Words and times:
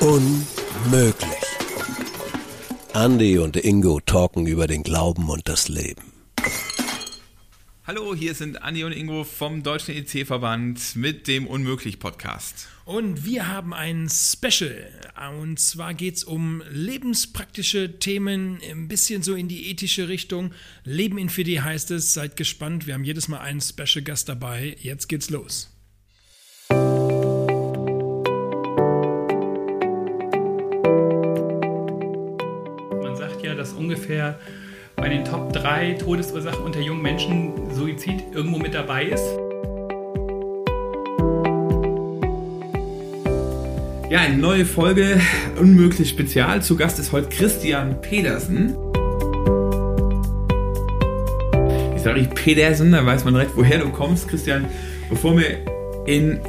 Unmöglich. 0.00 1.28
Andy 2.92 3.38
und 3.38 3.56
Ingo 3.56 4.00
talken 4.00 4.46
über 4.46 4.66
den 4.66 4.82
Glauben 4.82 5.30
und 5.30 5.48
das 5.48 5.68
Leben. 5.68 6.12
Hallo, 7.84 8.14
hier 8.14 8.34
sind 8.34 8.62
Andi 8.62 8.84
und 8.84 8.92
Ingo 8.92 9.24
vom 9.24 9.62
Deutschen 9.62 9.96
EC-Verband 9.96 10.96
mit 10.96 11.26
dem 11.28 11.46
Unmöglich-Podcast. 11.46 12.68
Und 12.84 13.24
wir 13.24 13.48
haben 13.48 13.72
ein 13.74 14.08
Special. 14.08 14.88
Und 15.40 15.58
zwar 15.58 15.92
geht 15.94 16.16
es 16.16 16.24
um 16.24 16.62
lebenspraktische 16.70 17.98
Themen, 17.98 18.60
ein 18.70 18.86
bisschen 18.86 19.22
so 19.22 19.34
in 19.34 19.48
die 19.48 19.70
ethische 19.70 20.08
Richtung. 20.08 20.52
Leben 20.84 21.18
in 21.18 21.28
4D 21.28 21.62
heißt 21.62 21.90
es. 21.90 22.12
Seid 22.12 22.36
gespannt. 22.36 22.86
Wir 22.86 22.94
haben 22.94 23.04
jedes 23.04 23.28
Mal 23.28 23.40
einen 23.40 23.60
Special-Gast 23.60 24.28
dabei. 24.28 24.76
Jetzt 24.80 25.08
geht's 25.08 25.30
los. 25.30 25.71
Dass 33.62 33.74
ungefähr 33.74 34.40
bei 34.96 35.08
den 35.08 35.24
Top 35.24 35.52
3 35.52 35.92
Todesursachen 35.92 36.64
unter 36.64 36.80
jungen 36.80 37.00
Menschen 37.00 37.52
Suizid 37.72 38.24
irgendwo 38.34 38.58
mit 38.58 38.74
dabei 38.74 39.04
ist. 39.04 39.24
Ja, 44.10 44.18
eine 44.18 44.36
neue 44.36 44.64
Folge 44.64 45.20
Unmöglich 45.60 46.08
Spezial. 46.08 46.60
Zu 46.60 46.74
Gast 46.74 46.98
ist 46.98 47.12
heute 47.12 47.28
Christian 47.28 48.00
Pedersen. 48.00 48.76
Ich 51.94 52.02
sage 52.02 52.18
ich 52.18 52.30
Pedersen, 52.30 52.90
da 52.90 53.06
weiß 53.06 53.24
man 53.24 53.34
direkt, 53.34 53.56
woher 53.56 53.78
du 53.78 53.90
kommst. 53.90 54.26
Christian, 54.26 54.64
bevor 55.08 55.38
wir 55.38 55.58
in 56.06 56.40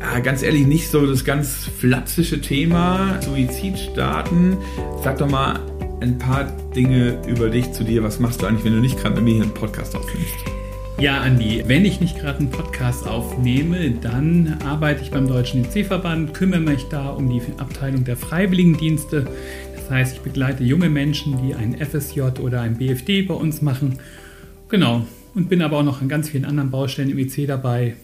ja, 0.00 0.18
ganz 0.18 0.42
ehrlich 0.42 0.66
nicht 0.66 0.90
so 0.90 1.06
das 1.06 1.24
ganz 1.24 1.70
flapsische 1.78 2.42
Thema 2.42 3.22
Suizid 3.22 3.78
starten, 3.78 4.58
sag 5.02 5.16
doch 5.16 5.30
mal 5.30 5.71
ein 6.02 6.18
paar 6.18 6.44
Dinge 6.74 7.18
über 7.28 7.48
dich 7.48 7.72
zu 7.72 7.84
dir. 7.84 8.02
Was 8.02 8.18
machst 8.18 8.42
du 8.42 8.46
eigentlich, 8.46 8.64
wenn 8.64 8.72
du 8.72 8.80
nicht 8.80 8.98
gerade 8.98 9.14
mit 9.14 9.24
mir 9.24 9.34
hier 9.34 9.42
einen 9.44 9.54
Podcast 9.54 9.94
aufnimmst? 9.94 10.34
Ja, 10.98 11.20
Andi, 11.20 11.62
wenn 11.66 11.84
ich 11.84 12.00
nicht 12.00 12.18
gerade 12.18 12.40
einen 12.40 12.50
Podcast 12.50 13.06
aufnehme, 13.06 13.90
dann 13.90 14.58
arbeite 14.64 15.02
ich 15.02 15.10
beim 15.10 15.26
Deutschen 15.26 15.64
EC-Verband, 15.64 16.34
kümmere 16.34 16.60
mich 16.60 16.84
da 16.90 17.10
um 17.10 17.28
die 17.28 17.40
Abteilung 17.58 18.04
der 18.04 18.16
Freiwilligendienste. 18.16 19.26
Das 19.74 19.90
heißt, 19.90 20.16
ich 20.16 20.20
begleite 20.20 20.64
junge 20.64 20.90
Menschen, 20.90 21.40
die 21.42 21.54
ein 21.54 21.76
FSJ 21.78 22.40
oder 22.40 22.60
ein 22.60 22.76
BFD 22.76 23.22
bei 23.22 23.34
uns 23.34 23.62
machen. 23.62 23.98
Genau. 24.68 25.06
Und 25.34 25.48
bin 25.48 25.62
aber 25.62 25.78
auch 25.78 25.82
noch 25.84 26.02
an 26.02 26.08
ganz 26.08 26.28
vielen 26.28 26.44
anderen 26.44 26.70
Baustellen 26.70 27.10
im 27.10 27.18
EC 27.18 27.46
dabei. 27.46 27.94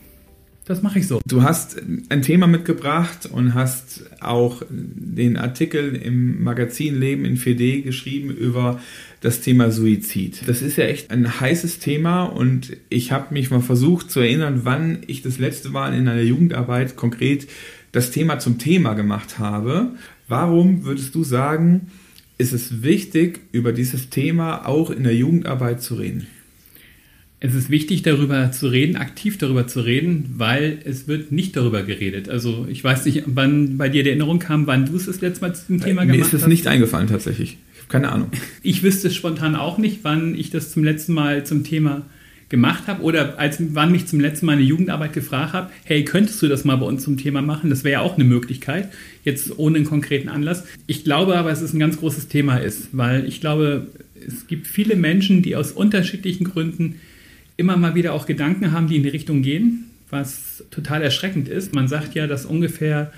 Das 0.68 0.82
mache 0.82 0.98
ich 0.98 1.08
so. 1.08 1.22
Du 1.26 1.42
hast 1.42 1.80
ein 2.10 2.20
Thema 2.20 2.46
mitgebracht 2.46 3.24
und 3.24 3.54
hast 3.54 4.04
auch 4.20 4.62
den 4.68 5.38
Artikel 5.38 5.96
im 5.96 6.42
Magazin 6.42 7.00
Leben 7.00 7.24
in 7.24 7.38
4D 7.38 7.80
geschrieben 7.80 8.28
über 8.28 8.78
das 9.22 9.40
Thema 9.40 9.70
Suizid. 9.70 10.46
Das 10.46 10.60
ist 10.60 10.76
ja 10.76 10.84
echt 10.84 11.10
ein 11.10 11.40
heißes 11.40 11.78
Thema 11.78 12.24
und 12.24 12.76
ich 12.90 13.12
habe 13.12 13.32
mich 13.32 13.50
mal 13.50 13.62
versucht 13.62 14.10
zu 14.10 14.20
erinnern, 14.20 14.60
wann 14.64 14.98
ich 15.06 15.22
das 15.22 15.38
letzte 15.38 15.70
Mal 15.70 15.94
in 15.94 16.06
einer 16.06 16.20
Jugendarbeit 16.20 16.96
konkret 16.96 17.48
das 17.92 18.10
Thema 18.10 18.38
zum 18.38 18.58
Thema 18.58 18.92
gemacht 18.92 19.38
habe. 19.38 19.92
Warum 20.28 20.84
würdest 20.84 21.14
du 21.14 21.24
sagen, 21.24 21.86
ist 22.36 22.52
es 22.52 22.82
wichtig, 22.82 23.40
über 23.52 23.72
dieses 23.72 24.10
Thema 24.10 24.66
auch 24.66 24.90
in 24.90 25.04
der 25.04 25.16
Jugendarbeit 25.16 25.82
zu 25.82 25.94
reden? 25.94 26.26
Es 27.40 27.54
ist 27.54 27.70
wichtig, 27.70 28.02
darüber 28.02 28.50
zu 28.50 28.66
reden, 28.66 28.96
aktiv 28.96 29.38
darüber 29.38 29.68
zu 29.68 29.80
reden, 29.80 30.34
weil 30.38 30.78
es 30.84 31.06
wird 31.06 31.30
nicht 31.30 31.56
darüber 31.56 31.84
geredet. 31.84 32.28
Also 32.28 32.66
ich 32.68 32.82
weiß 32.82 33.04
nicht, 33.04 33.22
wann 33.26 33.76
bei 33.78 33.88
dir 33.88 34.02
die 34.02 34.08
Erinnerung 34.10 34.40
kam, 34.40 34.66
wann 34.66 34.86
du 34.86 34.96
es 34.96 35.06
das 35.06 35.20
letzte 35.20 35.42
Mal 35.42 35.54
zum 35.54 35.80
Thema 35.80 36.04
Mir 36.04 36.12
gemacht 36.12 36.28
ist 36.28 36.34
es 36.34 36.42
hast. 36.42 36.48
nicht 36.48 36.66
eingefallen 36.66 37.06
tatsächlich. 37.06 37.58
Ich 37.74 37.80
habe 37.80 37.88
keine 37.90 38.10
Ahnung. 38.10 38.30
Ich 38.64 38.82
wüsste 38.82 39.06
es 39.08 39.14
spontan 39.14 39.54
auch 39.54 39.78
nicht, 39.78 40.00
wann 40.02 40.34
ich 40.34 40.50
das 40.50 40.72
zum 40.72 40.82
letzten 40.82 41.14
Mal 41.14 41.46
zum 41.46 41.62
Thema 41.62 42.06
gemacht 42.48 42.84
habe 42.86 43.02
oder 43.02 43.38
als 43.38 43.58
wann 43.60 43.92
mich 43.92 44.06
zum 44.06 44.18
letzten 44.20 44.46
Mal 44.46 44.52
eine 44.52 44.62
Jugendarbeit 44.62 45.12
gefragt 45.12 45.52
habe, 45.52 45.70
hey, 45.84 46.04
könntest 46.04 46.42
du 46.42 46.48
das 46.48 46.64
mal 46.64 46.76
bei 46.76 46.86
uns 46.86 47.04
zum 47.04 47.18
Thema 47.18 47.40
machen? 47.40 47.70
Das 47.70 47.84
wäre 47.84 47.92
ja 47.92 48.00
auch 48.00 48.16
eine 48.16 48.24
Möglichkeit, 48.24 48.88
jetzt 49.22 49.58
ohne 49.58 49.76
einen 49.76 49.84
konkreten 49.84 50.28
Anlass. 50.28 50.64
Ich 50.86 51.04
glaube 51.04 51.36
aber, 51.36 51.50
dass 51.50 51.60
es 51.60 51.72
ein 51.72 51.78
ganz 51.78 51.98
großes 51.98 52.28
Thema 52.28 52.56
ist, 52.56 52.88
weil 52.92 53.26
ich 53.28 53.40
glaube, 53.40 53.88
es 54.26 54.46
gibt 54.46 54.66
viele 54.66 54.96
Menschen, 54.96 55.42
die 55.42 55.56
aus 55.56 55.72
unterschiedlichen 55.72 56.44
Gründen 56.44 56.96
immer 57.58 57.76
mal 57.76 57.94
wieder 57.94 58.14
auch 58.14 58.24
Gedanken 58.24 58.72
haben, 58.72 58.86
die 58.86 58.96
in 58.96 59.02
die 59.02 59.08
Richtung 59.10 59.42
gehen, 59.42 59.90
was 60.08 60.64
total 60.70 61.02
erschreckend 61.02 61.48
ist. 61.48 61.74
Man 61.74 61.88
sagt 61.88 62.14
ja, 62.14 62.26
dass 62.26 62.46
ungefähr 62.46 63.12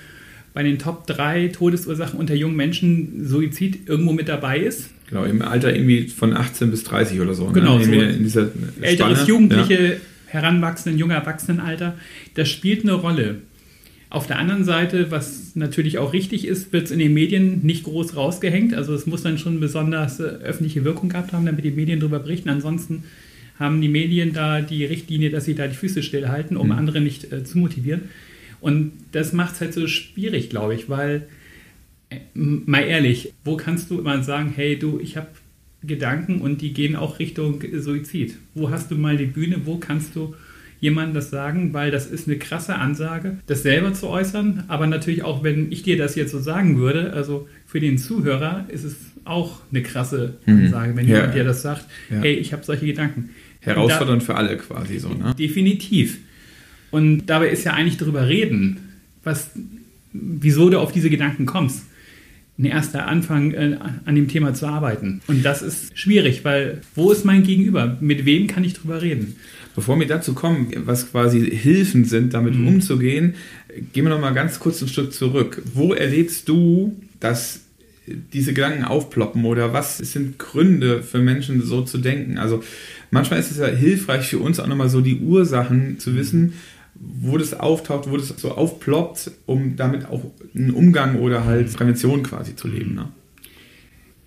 bei 0.55 0.65
den 0.65 0.79
Top 0.79 1.07
3 1.07 1.49
Todesursachen 1.49 2.19
unter 2.19 2.35
jungen 2.35 2.57
Menschen 2.57 3.29
Suizid 3.29 3.89
irgendwo 3.89 4.13
mit 4.13 4.29
dabei 4.29 4.59
ist. 4.59 4.91
Genau, 5.09 5.25
im 5.25 5.43
Alter 5.43 5.73
irgendwie 5.75 6.09
von 6.09 6.35
18 6.35 6.71
bis 6.71 6.83
30 6.85 7.21
oder 7.21 7.35
so. 7.35 7.47
Genau, 7.47 7.79
ne? 7.79 7.85
so 7.85 7.93
in 7.93 8.23
dieser 8.25 8.49
Älteres 8.81 9.19
Spanne. 9.19 9.29
Jugendliche, 9.29 9.85
Ja. 9.85 10.01
Heranwachsenden, 10.27 10.99
junger 10.99 11.17
Erwachsenenalter. 11.17 11.97
Das 12.35 12.49
spielt 12.49 12.83
eine 12.83 12.95
Rolle. 12.95 13.39
Auf 14.09 14.27
der 14.27 14.39
anderen 14.39 14.65
Seite, 14.65 15.11
was 15.11 15.55
natürlich 15.55 15.99
auch 15.99 16.13
richtig 16.13 16.47
ist, 16.47 16.73
wird 16.73 16.87
es 16.87 16.91
in 16.91 16.99
den 16.99 17.13
Medien 17.15 17.61
nicht 17.65 17.85
groß 17.85 18.17
rausgehängt. 18.17 18.75
Also 18.75 18.95
es 18.95 19.07
muss 19.07 19.23
dann 19.23 19.39
schon 19.39 19.61
besonders 19.61 20.19
äh, 20.19 20.25
öffentliche 20.25 20.85
Wirkung 20.85 21.11
gehabt 21.11 21.33
haben, 21.33 21.47
damit 21.47 21.65
die 21.65 21.71
Medien 21.71 22.01
darüber 22.01 22.21
berichten. 22.21 22.49
Ansonsten 22.49 23.05
haben 23.61 23.81
die 23.81 23.89
Medien 23.89 24.33
da 24.33 24.61
die 24.63 24.85
Richtlinie, 24.85 25.31
dass 25.31 25.45
sie 25.45 25.55
da 25.55 25.69
die 25.69 25.77
Füße 25.77 26.03
stillhalten, 26.03 26.57
um 26.57 26.67
Mhm. 26.69 26.73
andere 26.73 27.01
nicht 27.01 27.31
äh, 27.33 27.45
zu 27.45 27.59
motivieren. 27.59 28.03
Und 28.61 28.93
das 29.13 29.33
macht 29.33 29.55
es 29.55 29.61
halt 29.61 29.73
so 29.75 29.87
schwierig, 29.87 30.51
glaube 30.51 30.75
ich, 30.75 30.89
weil, 30.89 31.29
äh, 32.11 32.17
mal 32.35 32.83
ehrlich, 32.83 33.33
wo 33.45 33.57
kannst 33.57 33.91
du 33.91 33.99
immer 34.01 34.23
sagen, 34.23 34.53
hey 34.57 34.79
du, 34.79 34.99
ich 35.01 35.17
habe 35.17 35.29
Gedanken 35.83 36.41
und 36.41 36.61
die 36.61 36.73
gehen 36.75 36.97
auch 36.97 37.19
Richtung 37.21 37.63
Suizid? 37.79 38.37
Wo 38.55 38.71
hast 38.71 38.91
du 38.91 38.97
mal 38.97 39.17
die 39.17 39.25
Bühne? 39.27 39.63
Wo 39.65 39.77
kannst 39.79 40.15
du 40.15 40.35
jemandem 40.81 41.15
das 41.15 41.31
sagen? 41.31 41.73
Weil 41.73 41.91
das 41.91 42.07
ist 42.07 42.29
eine 42.29 42.37
krasse 42.39 42.75
Ansage, 42.75 43.39
das 43.47 43.63
selber 43.63 43.95
zu 43.95 44.09
äußern. 44.09 44.65
Aber 44.69 44.87
natürlich 44.87 45.23
auch, 45.23 45.43
wenn 45.43 45.73
ich 45.73 45.83
dir 45.83 45.97
das 45.97 46.17
jetzt 46.17 46.33
so 46.33 46.39
sagen 46.39 46.79
würde, 46.79 47.13
also 47.15 47.49
für 47.67 47.81
den 47.81 47.97
Zuhörer 47.97 48.67
ist 48.69 48.85
es 48.85 48.97
auch 49.25 49.61
eine 49.71 49.83
krasse 49.83 50.35
Mhm. 50.47 50.65
Ansage, 50.67 50.97
wenn 50.97 51.09
Ja. 51.09 51.17
jemand 51.17 51.35
dir 51.35 51.45
das 51.45 51.63
sagt, 51.63 51.87
Ja. 52.11 52.21
hey, 52.21 52.35
ich 52.35 52.53
habe 52.53 52.63
solche 52.65 52.85
Gedanken. 52.87 53.31
Herausfordernd 53.61 54.23
für 54.23 54.35
alle 54.37 54.57
quasi 54.57 54.99
so, 54.99 55.11
ne? 55.11 55.35
Definitiv. 55.39 56.19
Und 56.91 57.27
dabei 57.27 57.49
ist 57.51 57.65
ja 57.65 57.73
eigentlich 57.75 57.99
darüber 57.99 58.29
reden, 58.29 58.79
was, 59.23 59.51
wieso 60.13 60.71
du 60.71 60.79
auf 60.81 60.93
diese 60.93 61.11
Gedanken 61.11 61.47
kommst. 61.47 61.85
Ein 62.59 62.65
erster 62.67 63.07
Anfang 63.07 63.53
äh, 63.53 63.77
an 64.05 64.15
dem 64.15 64.29
Thema 64.29 64.53
zu 64.53 64.67
arbeiten. 64.67 65.23
Und 65.29 65.45
das 65.45 65.63
ist 65.63 65.97
schwierig, 65.99 66.45
weil 66.45 66.83
wo 66.95 67.11
ist 67.11 67.25
mein 67.25 67.43
Gegenüber? 67.43 67.97
Mit 68.01 68.27
wem 68.27 68.49
kann 68.49 68.65
ich 68.65 68.75
drüber 68.75 69.01
reden? 69.01 69.37
Bevor 69.75 69.99
wir 69.99 70.07
dazu 70.07 70.35
kommen, 70.35 70.69
was 70.85 71.11
quasi 71.11 71.41
Hilfen 71.57 72.05
sind, 72.05 72.35
damit 72.35 72.55
Mhm. 72.57 72.67
umzugehen, 72.69 73.35
gehen 73.93 74.05
wir 74.05 74.11
noch 74.11 74.21
mal 74.21 74.35
ganz 74.35 74.59
kurz 74.59 74.83
ein 74.83 74.89
Stück 74.89 75.13
zurück. 75.15 75.63
Wo 75.73 75.95
erlebst 75.95 76.49
du, 76.51 77.01
dass 77.19 77.61
diese 78.07 78.53
Gedanken 78.53 78.85
aufploppen 78.85 79.45
oder 79.45 79.73
was 79.73 79.99
sind 79.99 80.39
Gründe 80.39 81.03
für 81.03 81.19
Menschen 81.19 81.63
so 81.63 81.83
zu 81.83 81.97
denken? 81.99 82.37
Also 82.39 82.63
manchmal 83.11 83.41
ist 83.41 83.51
es 83.51 83.59
ja 83.59 83.67
hilfreich 83.67 84.27
für 84.27 84.39
uns 84.39 84.61
auch 84.61 84.67
nochmal 84.67 84.89
so 84.89 85.01
die 85.01 85.21
Ursachen 85.21 85.99
zu 85.99 86.17
wissen, 86.17 86.55
wo 86.95 87.39
das 87.39 87.55
auftaucht, 87.55 88.11
wo 88.11 88.17
das 88.17 88.29
so 88.29 88.53
aufploppt, 88.53 89.31
um 89.47 89.77
damit 89.77 90.07
auch 90.07 90.25
einen 90.55 90.71
Umgang 90.71 91.17
oder 91.17 91.45
halt 91.45 91.73
Prävention 91.73 92.23
quasi 92.23 92.57
zu 92.57 92.69
leben. 92.69 92.95
Ne? 92.95 93.09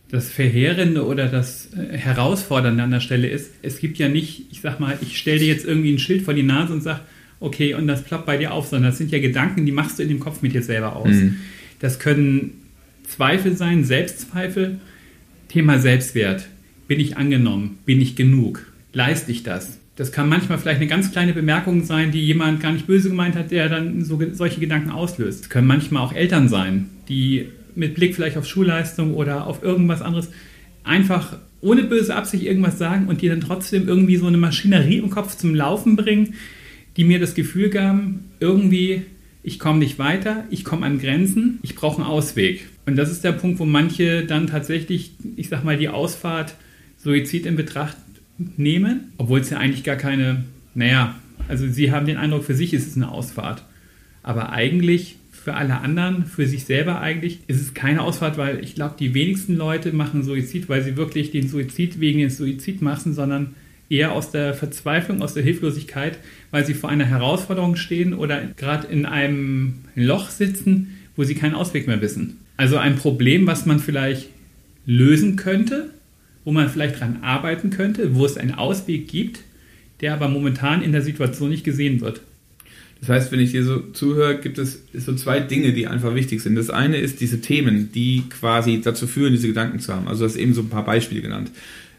Das 0.09 0.29
Verheerende 0.29 1.05
oder 1.05 1.27
das 1.27 1.69
äh, 1.73 1.97
Herausfordernde 1.97 2.83
an 2.83 2.91
der 2.91 2.99
Stelle 2.99 3.27
ist, 3.27 3.51
es 3.61 3.79
gibt 3.79 3.97
ja 3.97 4.09
nicht, 4.09 4.47
ich 4.51 4.61
sag 4.61 4.79
mal, 4.79 4.97
ich 5.01 5.17
stelle 5.17 5.39
dir 5.39 5.47
jetzt 5.47 5.65
irgendwie 5.65 5.93
ein 5.93 5.99
Schild 5.99 6.23
vor 6.23 6.33
die 6.33 6.43
Nase 6.43 6.73
und 6.73 6.81
sag, 6.81 7.01
okay, 7.39 7.73
und 7.73 7.87
das 7.87 8.03
ploppt 8.03 8.25
bei 8.25 8.37
dir 8.37 8.53
auf, 8.53 8.67
sondern 8.67 8.91
das 8.91 8.97
sind 8.97 9.11
ja 9.11 9.19
Gedanken, 9.19 9.65
die 9.65 9.71
machst 9.71 9.99
du 9.99 10.03
in 10.03 10.09
dem 10.09 10.19
Kopf 10.19 10.41
mit 10.41 10.53
dir 10.53 10.63
selber 10.63 10.95
aus. 10.95 11.09
Mhm. 11.09 11.37
Das 11.79 11.99
können 11.99 12.61
Zweifel 13.07 13.55
sein, 13.55 13.83
Selbstzweifel, 13.83 14.79
Thema 15.49 15.77
Selbstwert. 15.77 16.47
Bin 16.87 16.99
ich 16.99 17.17
angenommen? 17.17 17.77
Bin 17.85 18.01
ich 18.01 18.15
genug? 18.15 18.65
Leiste 18.93 19.31
ich 19.31 19.43
das? 19.43 19.79
Das 19.95 20.11
kann 20.11 20.29
manchmal 20.29 20.57
vielleicht 20.57 20.79
eine 20.79 20.87
ganz 20.87 21.11
kleine 21.11 21.33
Bemerkung 21.33 21.83
sein, 21.83 22.11
die 22.11 22.25
jemand 22.25 22.61
gar 22.61 22.71
nicht 22.71 22.87
böse 22.87 23.09
gemeint 23.09 23.35
hat, 23.35 23.51
der 23.51 23.69
dann 23.69 24.03
so, 24.03 24.19
solche 24.31 24.59
Gedanken 24.59 24.89
auslöst. 24.89 25.41
Es 25.41 25.49
können 25.49 25.67
manchmal 25.67 26.03
auch 26.03 26.13
Eltern 26.13 26.49
sein, 26.49 26.89
die 27.09 27.49
mit 27.75 27.95
Blick 27.95 28.15
vielleicht 28.15 28.37
auf 28.37 28.47
Schulleistung 28.47 29.13
oder 29.13 29.45
auf 29.47 29.61
irgendwas 29.61 30.01
anderes 30.01 30.29
einfach 30.83 31.37
ohne 31.61 31.83
böse 31.83 32.15
Absicht 32.15 32.43
irgendwas 32.43 32.77
sagen 32.77 33.07
und 33.07 33.21
die 33.21 33.29
dann 33.29 33.41
trotzdem 33.41 33.87
irgendwie 33.87 34.17
so 34.17 34.27
eine 34.27 34.37
Maschinerie 34.37 34.97
im 34.97 35.09
Kopf 35.09 35.37
zum 35.37 35.55
Laufen 35.55 35.95
bringen, 35.95 36.35
die 36.97 37.05
mir 37.05 37.19
das 37.19 37.35
Gefühl 37.35 37.69
gaben, 37.69 38.25
irgendwie, 38.39 39.03
ich 39.43 39.59
komme 39.59 39.79
nicht 39.79 39.97
weiter, 39.97 40.43
ich 40.49 40.65
komme 40.65 40.85
an 40.85 40.99
Grenzen, 40.99 41.59
ich 41.63 41.75
brauche 41.75 42.01
einen 42.01 42.11
Ausweg. 42.11 42.67
Und 42.85 42.97
das 42.97 43.11
ist 43.11 43.23
der 43.23 43.31
Punkt, 43.31 43.59
wo 43.59 43.65
manche 43.65 44.25
dann 44.25 44.47
tatsächlich, 44.47 45.13
ich 45.35 45.49
sag 45.49 45.63
mal, 45.63 45.77
die 45.77 45.89
Ausfahrt 45.89 46.55
Suizid 46.97 47.45
in 47.45 47.55
Betracht 47.55 47.97
nehmen, 48.37 49.11
obwohl 49.17 49.39
es 49.39 49.49
ja 49.49 49.57
eigentlich 49.57 49.83
gar 49.83 49.95
keine, 49.95 50.43
naja, 50.75 51.15
Also 51.47 51.67
sie 51.67 51.91
haben 51.91 52.05
den 52.05 52.17
Eindruck, 52.17 52.43
für 52.43 52.55
sich 52.55 52.73
ist 52.73 52.87
es 52.87 52.95
eine 52.95 53.11
Ausfahrt. 53.11 53.63
Aber 54.23 54.51
eigentlich 54.51 55.17
für 55.31 55.55
alle 55.55 55.81
anderen, 55.81 56.25
für 56.25 56.47
sich 56.47 56.63
selber 56.63 57.01
eigentlich, 57.01 57.39
ist 57.47 57.61
es 57.61 57.73
keine 57.73 58.01
Ausfahrt, 58.01 58.37
weil 58.37 58.63
ich 58.63 58.75
glaube, 58.75 58.95
die 58.97 59.13
wenigsten 59.13 59.57
Leute 59.57 59.91
machen 59.91 60.23
Suizid, 60.23 60.69
weil 60.69 60.81
sie 60.81 60.95
wirklich 60.95 61.31
den 61.31 61.49
Suizid 61.49 61.99
wegen 61.99 62.21
des 62.21 62.37
Suizid 62.37 62.81
machen, 62.81 63.13
sondern 63.13 63.55
eher 63.89 64.13
aus 64.13 64.31
der 64.31 64.53
Verzweiflung, 64.53 65.21
aus 65.21 65.33
der 65.33 65.43
Hilflosigkeit, 65.43 66.17
weil 66.51 66.65
sie 66.65 66.73
vor 66.73 66.89
einer 66.89 67.05
Herausforderung 67.05 67.75
stehen 67.75 68.13
oder 68.13 68.41
gerade 68.55 68.87
in 68.87 69.05
einem 69.05 69.75
Loch 69.95 70.29
sitzen, 70.29 70.97
wo 71.17 71.25
sie 71.25 71.35
keinen 71.35 71.55
Ausweg 71.55 71.87
mehr 71.87 72.01
wissen. 72.01 72.37
Also 72.55 72.77
ein 72.77 72.95
Problem, 72.95 73.45
was 73.45 73.65
man 73.65 73.79
vielleicht 73.79 74.29
lösen 74.85 75.35
könnte, 75.35 75.92
wo 76.45 76.51
man 76.51 76.69
vielleicht 76.69 76.99
dran 76.99 77.19
arbeiten 77.21 77.69
könnte, 77.69 78.15
wo 78.15 78.25
es 78.25 78.37
einen 78.37 78.55
Ausweg 78.55 79.07
gibt, 79.07 79.39
der 80.01 80.13
aber 80.13 80.27
momentan 80.27 80.81
in 80.81 80.91
der 80.91 81.01
Situation 81.01 81.49
nicht 81.49 81.63
gesehen 81.63 82.01
wird. 82.01 82.21
Das 82.99 83.09
heißt, 83.09 83.31
wenn 83.33 83.41
ich 83.41 83.51
dir 83.51 83.65
so 83.65 83.79
zuhöre, 83.79 84.39
gibt 84.39 84.57
es 84.57 84.83
so 84.93 85.13
zwei 85.13 85.41
Dinge, 85.41 85.73
die 85.73 85.87
einfach 85.87 86.15
wichtig 86.15 86.41
sind. 86.41 86.55
Das 86.55 86.69
eine 86.69 86.97
ist 86.97 87.19
diese 87.19 87.41
Themen, 87.41 87.91
die 87.91 88.23
quasi 88.29 88.79
dazu 88.81 89.07
führen, 89.07 89.33
diese 89.33 89.47
Gedanken 89.47 89.79
zu 89.79 89.93
haben. 89.93 90.07
Also 90.07 90.23
du 90.23 90.29
hast 90.29 90.37
eben 90.37 90.53
so 90.53 90.61
ein 90.61 90.69
paar 90.69 90.85
Beispiele 90.85 91.21
genannt. 91.21 91.51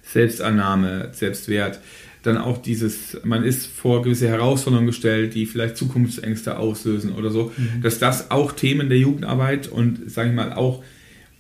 Selbstannahme, 0.02 1.10
Selbstwert. 1.12 1.80
Dann 2.22 2.38
auch 2.38 2.56
dieses, 2.56 3.18
man 3.22 3.44
ist 3.44 3.66
vor 3.66 4.02
gewisse 4.02 4.28
Herausforderungen 4.28 4.86
gestellt, 4.86 5.34
die 5.34 5.44
vielleicht 5.44 5.76
Zukunftsängste 5.76 6.56
auslösen 6.56 7.12
oder 7.12 7.30
so. 7.30 7.52
Mhm. 7.54 7.82
Dass 7.82 7.98
das 7.98 8.30
auch 8.30 8.52
Themen 8.52 8.88
der 8.88 8.96
Jugendarbeit 8.96 9.68
und, 9.68 10.10
sage 10.10 10.30
ich 10.30 10.34
mal, 10.34 10.54
auch 10.54 10.82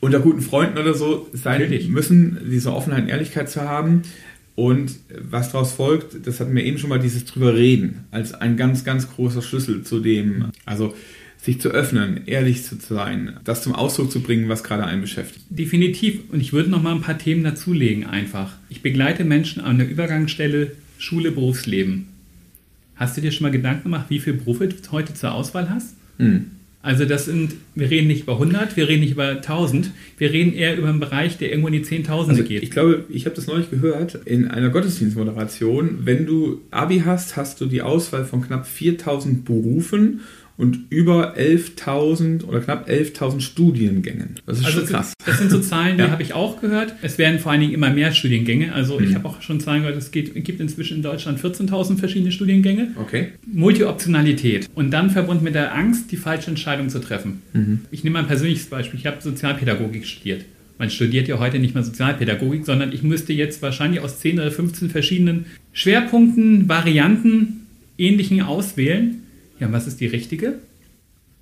unter 0.04 0.20
guten 0.20 0.42
Freunden 0.42 0.76
oder 0.76 0.94
so 0.94 1.28
sein 1.32 1.62
Natürlich. 1.62 1.88
müssen, 1.88 2.38
diese 2.50 2.72
Offenheit 2.72 3.04
und 3.04 3.08
Ehrlichkeit 3.08 3.48
zu 3.48 3.62
haben. 3.62 4.02
Und 4.54 4.92
was 5.18 5.50
daraus 5.50 5.72
folgt, 5.72 6.26
das 6.26 6.38
hatten 6.38 6.54
wir 6.54 6.62
eben 6.62 6.78
schon 6.78 6.90
mal, 6.90 7.00
dieses 7.00 7.24
drüber 7.24 7.54
reden, 7.54 8.04
als 8.10 8.34
ein 8.34 8.56
ganz, 8.56 8.84
ganz 8.84 9.10
großer 9.10 9.42
Schlüssel 9.42 9.82
zu 9.82 10.00
dem, 10.00 10.50
also 10.64 10.94
sich 11.38 11.60
zu 11.60 11.70
öffnen, 11.70 12.22
ehrlich 12.26 12.64
zu 12.64 12.76
sein, 12.78 13.38
das 13.44 13.62
zum 13.62 13.74
Ausdruck 13.74 14.12
zu 14.12 14.20
bringen, 14.20 14.48
was 14.48 14.62
gerade 14.62 14.84
einen 14.84 15.00
beschäftigt. 15.00 15.44
Definitiv. 15.48 16.20
Und 16.30 16.40
ich 16.40 16.52
würde 16.52 16.70
noch 16.70 16.82
mal 16.82 16.94
ein 16.94 17.00
paar 17.00 17.18
Themen 17.18 17.42
dazulegen 17.42 18.06
einfach. 18.06 18.52
Ich 18.68 18.82
begleite 18.82 19.24
Menschen 19.24 19.62
an 19.62 19.78
der 19.78 19.88
Übergangsstelle 19.88 20.72
Schule, 20.98 21.32
Berufsleben. 21.32 22.06
Hast 22.94 23.16
du 23.16 23.20
dir 23.22 23.32
schon 23.32 23.44
mal 23.44 23.50
Gedanken 23.50 23.84
gemacht, 23.84 24.06
wie 24.08 24.20
viele 24.20 24.36
Berufe 24.36 24.68
du 24.68 24.76
heute 24.92 25.14
zur 25.14 25.32
Auswahl 25.32 25.68
hast? 25.68 25.96
Hm. 26.18 26.50
Also 26.84 27.06
das 27.06 27.24
sind, 27.24 27.54
wir 27.74 27.90
reden 27.90 28.08
nicht 28.08 28.24
über 28.24 28.34
100, 28.34 28.76
wir 28.76 28.86
reden 28.86 29.00
nicht 29.00 29.12
über 29.12 29.28
1000, 29.28 29.90
wir 30.18 30.30
reden 30.30 30.52
eher 30.52 30.76
über 30.76 30.90
einen 30.90 31.00
Bereich, 31.00 31.38
der 31.38 31.48
irgendwo 31.48 31.68
in 31.68 31.72
die 31.72 31.82
Zehntausende 31.82 32.40
also 32.40 32.46
geht. 32.46 32.62
Ich 32.62 32.70
glaube, 32.70 33.06
ich 33.08 33.24
habe 33.24 33.34
das 33.34 33.46
neulich 33.46 33.70
gehört 33.70 34.16
in 34.26 34.48
einer 34.48 34.68
Gottesdienstmoderation. 34.68 36.00
Wenn 36.00 36.26
du 36.26 36.60
Abi 36.70 37.00
hast, 37.02 37.38
hast 37.38 37.62
du 37.62 37.66
die 37.66 37.80
Auswahl 37.80 38.26
von 38.26 38.42
knapp 38.42 38.66
4000 38.66 39.46
Berufen 39.46 40.20
und 40.56 40.86
über 40.90 41.36
11.000 41.36 42.44
oder 42.44 42.60
knapp 42.60 42.88
11.000 42.88 43.40
Studiengängen. 43.40 44.36
Das 44.46 44.60
ist 44.60 44.66
also 44.66 44.80
schon 44.80 44.88
krass. 44.88 45.12
Das 45.26 45.38
sind 45.38 45.50
so 45.50 45.60
Zahlen, 45.60 45.96
die 45.98 46.04
ja. 46.04 46.10
habe 46.10 46.22
ich 46.22 46.32
auch 46.32 46.60
gehört. 46.60 46.94
Es 47.02 47.18
werden 47.18 47.40
vor 47.40 47.52
allen 47.52 47.60
Dingen 47.60 47.72
immer 47.72 47.90
mehr 47.90 48.12
Studiengänge. 48.12 48.72
Also 48.72 48.98
mhm. 48.98 49.08
ich 49.08 49.14
habe 49.14 49.28
auch 49.28 49.42
schon 49.42 49.60
Zahlen 49.60 49.82
gehört, 49.82 49.98
es 49.98 50.10
geht, 50.10 50.32
gibt 50.44 50.60
inzwischen 50.60 50.98
in 50.98 51.02
Deutschland 51.02 51.40
14.000 51.40 51.98
verschiedene 51.98 52.30
Studiengänge. 52.30 52.92
Okay. 53.00 53.32
Multioptionalität 53.46 54.68
und 54.74 54.90
dann 54.90 55.10
verbunden 55.10 55.44
mit 55.44 55.54
der 55.54 55.74
Angst, 55.74 56.12
die 56.12 56.16
falsche 56.16 56.50
Entscheidung 56.50 56.88
zu 56.88 57.00
treffen. 57.00 57.42
Mhm. 57.52 57.80
Ich 57.90 58.04
nehme 58.04 58.14
mal 58.14 58.20
ein 58.20 58.28
persönliches 58.28 58.66
Beispiel. 58.66 59.00
Ich 59.00 59.06
habe 59.06 59.20
Sozialpädagogik 59.20 60.06
studiert. 60.06 60.44
Man 60.78 60.90
studiert 60.90 61.28
ja 61.28 61.38
heute 61.38 61.58
nicht 61.58 61.74
mehr 61.74 61.84
Sozialpädagogik, 61.84 62.66
sondern 62.66 62.92
ich 62.92 63.02
müsste 63.02 63.32
jetzt 63.32 63.62
wahrscheinlich 63.62 64.00
aus 64.00 64.18
10 64.20 64.40
oder 64.40 64.50
15 64.50 64.90
verschiedenen 64.90 65.46
Schwerpunkten, 65.72 66.68
Varianten, 66.68 67.66
ähnlichen 67.96 68.42
auswählen 68.42 69.23
ja, 69.58 69.72
was 69.72 69.86
ist 69.86 70.00
die 70.00 70.06
richtige? 70.06 70.58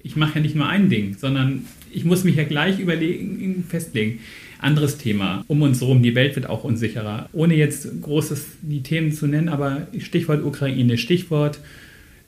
Ich 0.02 0.16
mache 0.16 0.36
ja 0.36 0.40
nicht 0.40 0.56
nur 0.56 0.68
ein 0.68 0.88
Ding, 0.88 1.16
sondern 1.18 1.64
ich 1.92 2.04
muss 2.04 2.24
mich 2.24 2.36
ja 2.36 2.44
gleich 2.44 2.80
überlegen, 2.80 3.64
festlegen. 3.68 4.20
Anderes 4.58 4.98
Thema. 4.98 5.44
Um 5.48 5.62
uns 5.62 5.80
herum, 5.80 6.02
die 6.02 6.14
Welt 6.14 6.36
wird 6.36 6.48
auch 6.48 6.64
unsicherer. 6.64 7.28
Ohne 7.32 7.54
jetzt 7.54 7.88
großes 8.00 8.46
die 8.62 8.82
Themen 8.82 9.12
zu 9.12 9.26
nennen, 9.26 9.48
aber 9.48 9.88
Stichwort 9.98 10.44
Ukraine, 10.44 10.98
Stichwort 10.98 11.58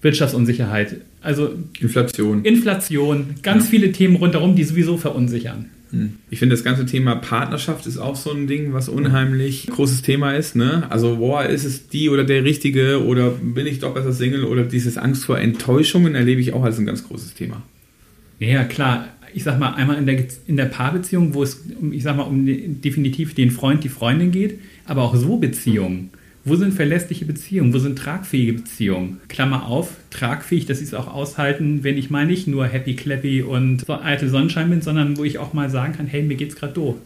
Wirtschaftsunsicherheit. 0.03 0.97
Also 1.21 1.55
Inflation. 1.81 2.45
Inflation, 2.45 3.37
ganz 3.43 3.65
ja. 3.65 3.71
viele 3.71 3.93
Themen 3.93 4.17
rundherum, 4.17 4.55
die 4.55 4.65
sowieso 4.65 4.97
verunsichern. 4.97 5.71
Hm. 5.95 6.15
Ich 6.29 6.41
finde, 6.41 6.55
das 6.55 6.65
ganze 6.65 6.87
Thema 6.87 7.15
Partnerschaft 7.15 7.87
ist 7.87 7.99
auch 7.99 8.17
so 8.17 8.33
ein 8.33 8.47
Ding, 8.47 8.73
was 8.73 8.89
unheimlich 8.89 9.69
großes 9.69 10.03
Thema 10.03 10.33
ist. 10.33 10.57
Ne? 10.57 10.87
Also, 10.91 11.17
boah, 11.17 11.45
ist 11.45 11.65
es 11.65 11.89
die 11.89 12.09
oder 12.09 12.25
der 12.25 12.45
Richtige 12.45 13.05
oder 13.05 13.31
bin 13.31 13.67
ich 13.67 13.79
doch 13.79 13.95
besser 13.95 14.13
Single 14.13 14.45
oder 14.45 14.65
dieses 14.65 14.99
Angst 14.99 15.25
vor 15.25 15.39
Enttäuschungen 15.39 16.15
erlebe 16.15 16.41
ich 16.41 16.53
auch 16.53 16.65
als 16.65 16.79
ein 16.79 16.87
ganz 16.87 17.07
großes 17.07 17.35
Thema. 17.35 17.63
Ja, 18.41 18.65
klar. 18.65 19.09
Ich 19.33 19.43
sag 19.43 19.59
mal, 19.59 19.75
einmal 19.75 19.99
in 19.99 20.07
der, 20.07 20.25
in 20.47 20.57
der 20.57 20.67
Paarbeziehung, 20.67 21.35
wo 21.35 21.43
es, 21.43 21.65
ich 21.91 22.05
sag 22.05 22.17
mal, 22.17 22.23
um 22.23 22.47
definitiv 22.81 23.35
den 23.35 23.51
Freund, 23.51 23.83
die 23.83 23.89
Freundin 23.89 24.31
geht, 24.31 24.61
aber 24.85 25.03
auch 25.03 25.17
so 25.17 25.39
Beziehungen. 25.39 26.11
Wo 26.47 26.57
sind 26.57 26.75
verlässliche 26.75 27.25
Beziehungen? 27.25 27.73
Wo 27.73 27.79
sind 27.79 27.99
tragfähige 27.99 28.53
Beziehungen? 28.53 29.19
Klammer 29.29 29.67
auf, 29.67 29.97
tragfähig, 30.11 30.67
dass 30.67 30.79
sie 30.79 30.85
es 30.85 30.93
auch 30.93 31.07
aushalten, 31.07 31.85
wenn 31.85 31.97
ich 31.97 32.11
mal 32.11 32.27
nicht 32.27 32.47
nur 32.47 32.67
happy, 32.67 32.95
clappy 32.95 33.41
und 33.43 33.87
so 33.87 33.95
alte 33.95 34.29
Sonnenschein 34.29 34.69
bin, 34.69 34.83
sondern 34.83 35.17
wo 35.17 35.25
ich 35.25 35.39
auch 35.39 35.55
mal 35.55 35.71
sagen 35.71 35.95
kann, 35.95 36.07
hey, 36.07 36.23
mir 36.23 36.37
geht's 36.37 36.57
gerade 36.57 36.75
doof. 36.75 36.97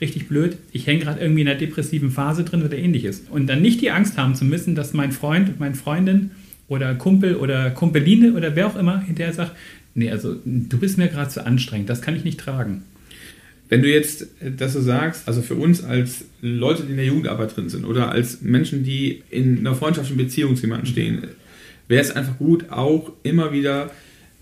Richtig 0.00 0.28
blöd, 0.28 0.58
ich 0.70 0.86
hänge 0.86 1.00
gerade 1.00 1.20
irgendwie 1.20 1.42
in 1.42 1.48
einer 1.48 1.58
depressiven 1.58 2.10
Phase 2.10 2.44
drin 2.44 2.62
oder 2.62 2.76
ähnliches. 2.76 3.24
Und 3.30 3.48
dann 3.48 3.62
nicht 3.62 3.80
die 3.80 3.90
Angst 3.90 4.16
haben 4.16 4.36
zu 4.36 4.44
müssen, 4.44 4.76
dass 4.76 4.92
mein 4.92 5.10
Freund 5.10 5.48
und 5.48 5.58
meine 5.58 5.74
Freundin 5.74 6.30
oder 6.68 6.94
Kumpel 6.94 7.34
oder 7.34 7.70
Kumpeline 7.70 8.34
oder 8.34 8.54
wer 8.54 8.68
auch 8.68 8.76
immer 8.76 9.00
hinterher 9.00 9.32
sagt, 9.32 9.56
nee, 9.94 10.10
also 10.10 10.36
du 10.44 10.78
bist 10.78 10.98
mir 10.98 11.08
gerade 11.08 11.30
zu 11.30 11.44
anstrengend, 11.44 11.88
das 11.88 12.00
kann 12.00 12.14
ich 12.14 12.24
nicht 12.24 12.38
tragen. 12.38 12.82
Wenn 13.68 13.82
du 13.82 13.90
jetzt 13.90 14.26
das 14.40 14.74
so 14.74 14.80
sagst, 14.80 15.26
also 15.26 15.42
für 15.42 15.54
uns 15.54 15.82
als 15.82 16.26
Leute, 16.42 16.82
die 16.82 16.90
in 16.90 16.96
der 16.96 17.06
Jugendarbeit 17.06 17.56
drin 17.56 17.68
sind 17.68 17.84
oder 17.84 18.10
als 18.10 18.42
Menschen, 18.42 18.84
die 18.84 19.22
in 19.30 19.58
einer 19.58 19.74
freundschaftlichen 19.74 20.18
Beziehung 20.18 20.56
zu 20.56 20.62
jemandem 20.62 20.86
stehen, 20.86 21.22
wäre 21.88 22.02
es 22.02 22.10
einfach 22.10 22.38
gut, 22.38 22.70
auch 22.70 23.12
immer 23.22 23.52
wieder 23.52 23.90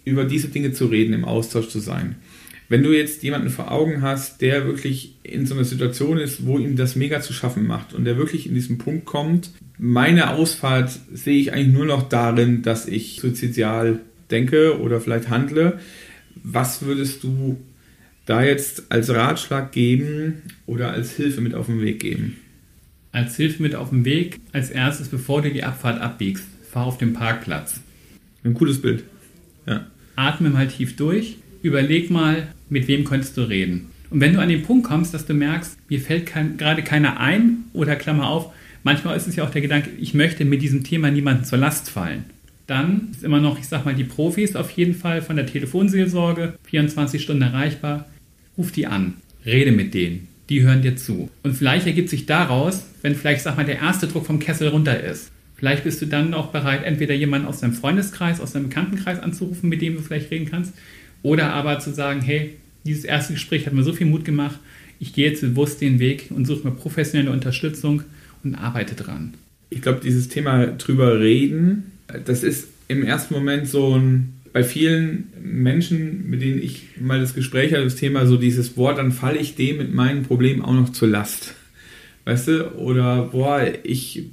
über 0.04 0.24
diese 0.24 0.48
Dinge 0.48 0.72
zu 0.72 0.86
reden, 0.86 1.14
im 1.14 1.24
Austausch 1.24 1.68
zu 1.68 1.78
sein. 1.78 2.16
Wenn 2.68 2.82
du 2.82 2.96
jetzt 2.96 3.22
jemanden 3.22 3.50
vor 3.50 3.70
Augen 3.70 4.02
hast, 4.02 4.40
der 4.40 4.66
wirklich 4.66 5.14
in 5.22 5.46
so 5.46 5.54
einer 5.54 5.64
Situation 5.64 6.18
ist, 6.18 6.46
wo 6.46 6.58
ihm 6.58 6.74
das 6.74 6.96
mega 6.96 7.20
zu 7.20 7.32
schaffen 7.32 7.66
macht 7.66 7.92
und 7.92 8.04
der 8.04 8.16
wirklich 8.16 8.46
in 8.46 8.54
diesen 8.54 8.78
Punkt 8.78 9.04
kommt, 9.04 9.50
meine 9.78 10.30
Ausfahrt 10.30 10.98
sehe 11.12 11.38
ich 11.38 11.52
eigentlich 11.52 11.74
nur 11.74 11.84
noch 11.84 12.08
darin, 12.08 12.62
dass 12.62 12.88
ich 12.88 13.18
suizidial 13.20 14.00
denke 14.30 14.80
oder 14.80 15.00
vielleicht 15.00 15.28
handle. 15.28 15.80
Was 16.42 16.82
würdest 16.82 17.22
du 17.22 17.58
da 18.26 18.42
jetzt 18.42 18.84
als 18.90 19.10
Ratschlag 19.10 19.72
geben 19.72 20.42
oder 20.66 20.92
als 20.92 21.16
Hilfe 21.16 21.40
mit 21.40 21.54
auf 21.54 21.66
den 21.66 21.80
Weg 21.80 22.00
geben? 22.00 22.36
Als 23.10 23.36
Hilfe 23.36 23.62
mit 23.62 23.74
auf 23.74 23.90
den 23.90 24.04
Weg, 24.04 24.40
als 24.52 24.70
erstes, 24.70 25.08
bevor 25.08 25.42
du 25.42 25.50
die 25.50 25.64
Abfahrt 25.64 26.00
abbiegst, 26.00 26.44
fahr 26.70 26.86
auf 26.86 26.98
den 26.98 27.12
Parkplatz. 27.12 27.80
Ein 28.44 28.54
cooles 28.54 28.80
Bild. 28.80 29.04
Ja. 29.66 29.86
Atme 30.16 30.50
mal 30.50 30.68
tief 30.68 30.96
durch, 30.96 31.36
überleg 31.62 32.10
mal, 32.10 32.48
mit 32.68 32.88
wem 32.88 33.04
könntest 33.04 33.36
du 33.36 33.42
reden. 33.42 33.90
Und 34.10 34.20
wenn 34.20 34.34
du 34.34 34.40
an 34.40 34.48
den 34.48 34.62
Punkt 34.62 34.86
kommst, 34.86 35.14
dass 35.14 35.26
du 35.26 35.34
merkst, 35.34 35.76
mir 35.88 36.00
fällt 36.00 36.26
kein, 36.26 36.56
gerade 36.56 36.82
keiner 36.82 37.18
ein 37.18 37.64
oder 37.72 37.96
Klammer 37.96 38.28
auf, 38.28 38.52
manchmal 38.82 39.16
ist 39.16 39.26
es 39.26 39.36
ja 39.36 39.44
auch 39.44 39.50
der 39.50 39.62
Gedanke, 39.62 39.90
ich 39.98 40.14
möchte 40.14 40.44
mit 40.44 40.62
diesem 40.62 40.84
Thema 40.84 41.10
niemandem 41.10 41.44
zur 41.44 41.58
Last 41.58 41.88
fallen. 41.90 42.24
Dann 42.66 43.08
ist 43.10 43.24
immer 43.24 43.40
noch, 43.40 43.58
ich 43.58 43.68
sag 43.68 43.84
mal, 43.84 43.94
die 43.94 44.04
Profis 44.04 44.56
auf 44.56 44.70
jeden 44.70 44.94
Fall 44.94 45.22
von 45.22 45.36
der 45.36 45.46
Telefonseelsorge, 45.46 46.54
24 46.64 47.22
Stunden 47.22 47.42
erreichbar, 47.42 48.06
ruf 48.56 48.72
die 48.72 48.86
an, 48.86 49.14
rede 49.44 49.72
mit 49.72 49.94
denen, 49.94 50.28
die 50.48 50.62
hören 50.62 50.82
dir 50.82 50.96
zu. 50.96 51.30
Und 51.42 51.56
vielleicht 51.56 51.86
ergibt 51.86 52.08
sich 52.08 52.26
daraus, 52.26 52.84
wenn 53.02 53.14
vielleicht, 53.14 53.42
sag 53.42 53.56
mal, 53.56 53.64
der 53.64 53.80
erste 53.80 54.06
Druck 54.06 54.26
vom 54.26 54.38
Kessel 54.38 54.68
runter 54.68 55.02
ist, 55.02 55.30
vielleicht 55.56 55.84
bist 55.84 56.02
du 56.02 56.06
dann 56.06 56.34
auch 56.34 56.48
bereit, 56.48 56.84
entweder 56.84 57.14
jemanden 57.14 57.46
aus 57.46 57.60
deinem 57.60 57.72
Freundeskreis, 57.72 58.40
aus 58.40 58.52
deinem 58.52 58.68
Bekanntenkreis 58.68 59.20
anzurufen, 59.20 59.68
mit 59.68 59.82
dem 59.82 59.94
du 59.96 60.02
vielleicht 60.02 60.30
reden 60.30 60.50
kannst, 60.50 60.74
oder 61.22 61.52
aber 61.52 61.78
zu 61.78 61.92
sagen, 61.92 62.20
hey, 62.20 62.54
dieses 62.84 63.04
erste 63.04 63.34
Gespräch 63.34 63.66
hat 63.66 63.72
mir 63.72 63.84
so 63.84 63.92
viel 63.92 64.06
Mut 64.06 64.24
gemacht, 64.24 64.58
ich 64.98 65.12
gehe 65.12 65.28
jetzt 65.28 65.40
bewusst 65.40 65.80
den 65.80 65.98
Weg 65.98 66.26
und 66.30 66.46
suche 66.46 66.68
mir 66.68 66.74
professionelle 66.74 67.32
Unterstützung 67.32 68.02
und 68.44 68.54
arbeite 68.54 68.94
dran. 68.94 69.34
Ich 69.70 69.82
glaube, 69.82 70.00
dieses 70.02 70.28
Thema 70.28 70.66
drüber 70.66 71.18
reden, 71.18 71.92
das 72.24 72.42
ist 72.42 72.68
im 72.88 73.02
ersten 73.02 73.34
Moment 73.34 73.66
so 73.68 73.96
ein 73.96 74.34
bei 74.52 74.62
vielen 74.64 75.32
Menschen, 75.42 76.28
mit 76.28 76.42
denen 76.42 76.62
ich 76.62 76.84
mal 77.00 77.20
das 77.20 77.34
Gespräch 77.34 77.72
hatte, 77.72 77.84
das 77.84 77.96
Thema 77.96 78.26
so 78.26 78.36
dieses, 78.36 78.70
boah, 78.70 78.94
dann 78.94 79.12
falle 79.12 79.38
ich 79.38 79.54
dem 79.54 79.78
mit 79.78 79.94
meinen 79.94 80.24
Problemen 80.24 80.62
auch 80.62 80.74
noch 80.74 80.90
zur 80.90 81.08
Last. 81.08 81.54
Weißt 82.24 82.48
du? 82.48 82.74
Oder, 82.76 83.30
boah, 83.32 83.62
ich 83.82 84.30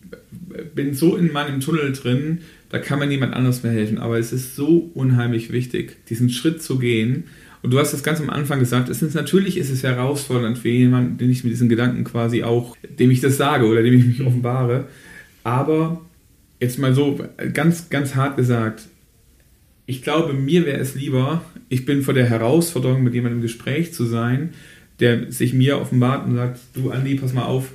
bin 0.75 0.93
so 0.93 1.15
in 1.15 1.31
meinem 1.31 1.59
Tunnel 1.61 1.93
drin, 1.93 2.39
da 2.69 2.79
kann 2.79 2.99
mir 2.99 3.07
niemand 3.07 3.33
anders 3.33 3.63
mehr 3.63 3.71
helfen. 3.71 3.97
Aber 3.97 4.19
es 4.19 4.33
ist 4.33 4.55
so 4.55 4.91
unheimlich 4.93 5.51
wichtig, 5.51 6.05
diesen 6.07 6.29
Schritt 6.29 6.61
zu 6.61 6.77
gehen. 6.79 7.25
Und 7.61 7.71
du 7.71 7.79
hast 7.79 7.93
das 7.93 8.03
ganz 8.03 8.21
am 8.21 8.29
Anfang 8.29 8.59
gesagt, 8.59 8.89
es 8.89 9.01
ist, 9.01 9.15
natürlich 9.15 9.57
ist 9.57 9.69
es 9.69 9.83
herausfordernd 9.83 10.57
für 10.57 10.69
jemanden, 10.69 11.17
den 11.17 11.29
ich 11.29 11.43
mit 11.43 11.51
diesen 11.51 11.67
Gedanken 11.67 12.03
quasi 12.03 12.43
auch, 12.43 12.77
dem 12.87 13.11
ich 13.11 13.21
das 13.21 13.37
sage 13.37 13.65
oder 13.65 13.83
dem 13.83 13.93
ich 13.93 14.05
mich 14.05 14.21
offenbare. 14.21 14.87
Aber 15.43 16.01
jetzt 16.59 16.77
mal 16.77 16.93
so 16.93 17.19
ganz, 17.53 17.89
ganz 17.89 18.15
hart 18.15 18.37
gesagt, 18.37 18.83
ich 19.89 20.03
glaube, 20.03 20.33
mir 20.33 20.67
wäre 20.67 20.79
es 20.79 20.93
lieber, 20.93 21.41
ich 21.67 21.83
bin 21.83 22.03
vor 22.03 22.13
der 22.13 22.27
Herausforderung, 22.27 23.01
mit 23.01 23.15
jemandem 23.15 23.39
im 23.39 23.41
Gespräch 23.41 23.91
zu 23.91 24.05
sein, 24.05 24.51
der 24.99 25.31
sich 25.31 25.55
mir 25.55 25.81
offenbart 25.81 26.27
und 26.27 26.35
sagt, 26.35 26.59
du 26.75 26.91
Andi, 26.91 27.15
pass 27.15 27.33
mal 27.33 27.45
auf, 27.45 27.71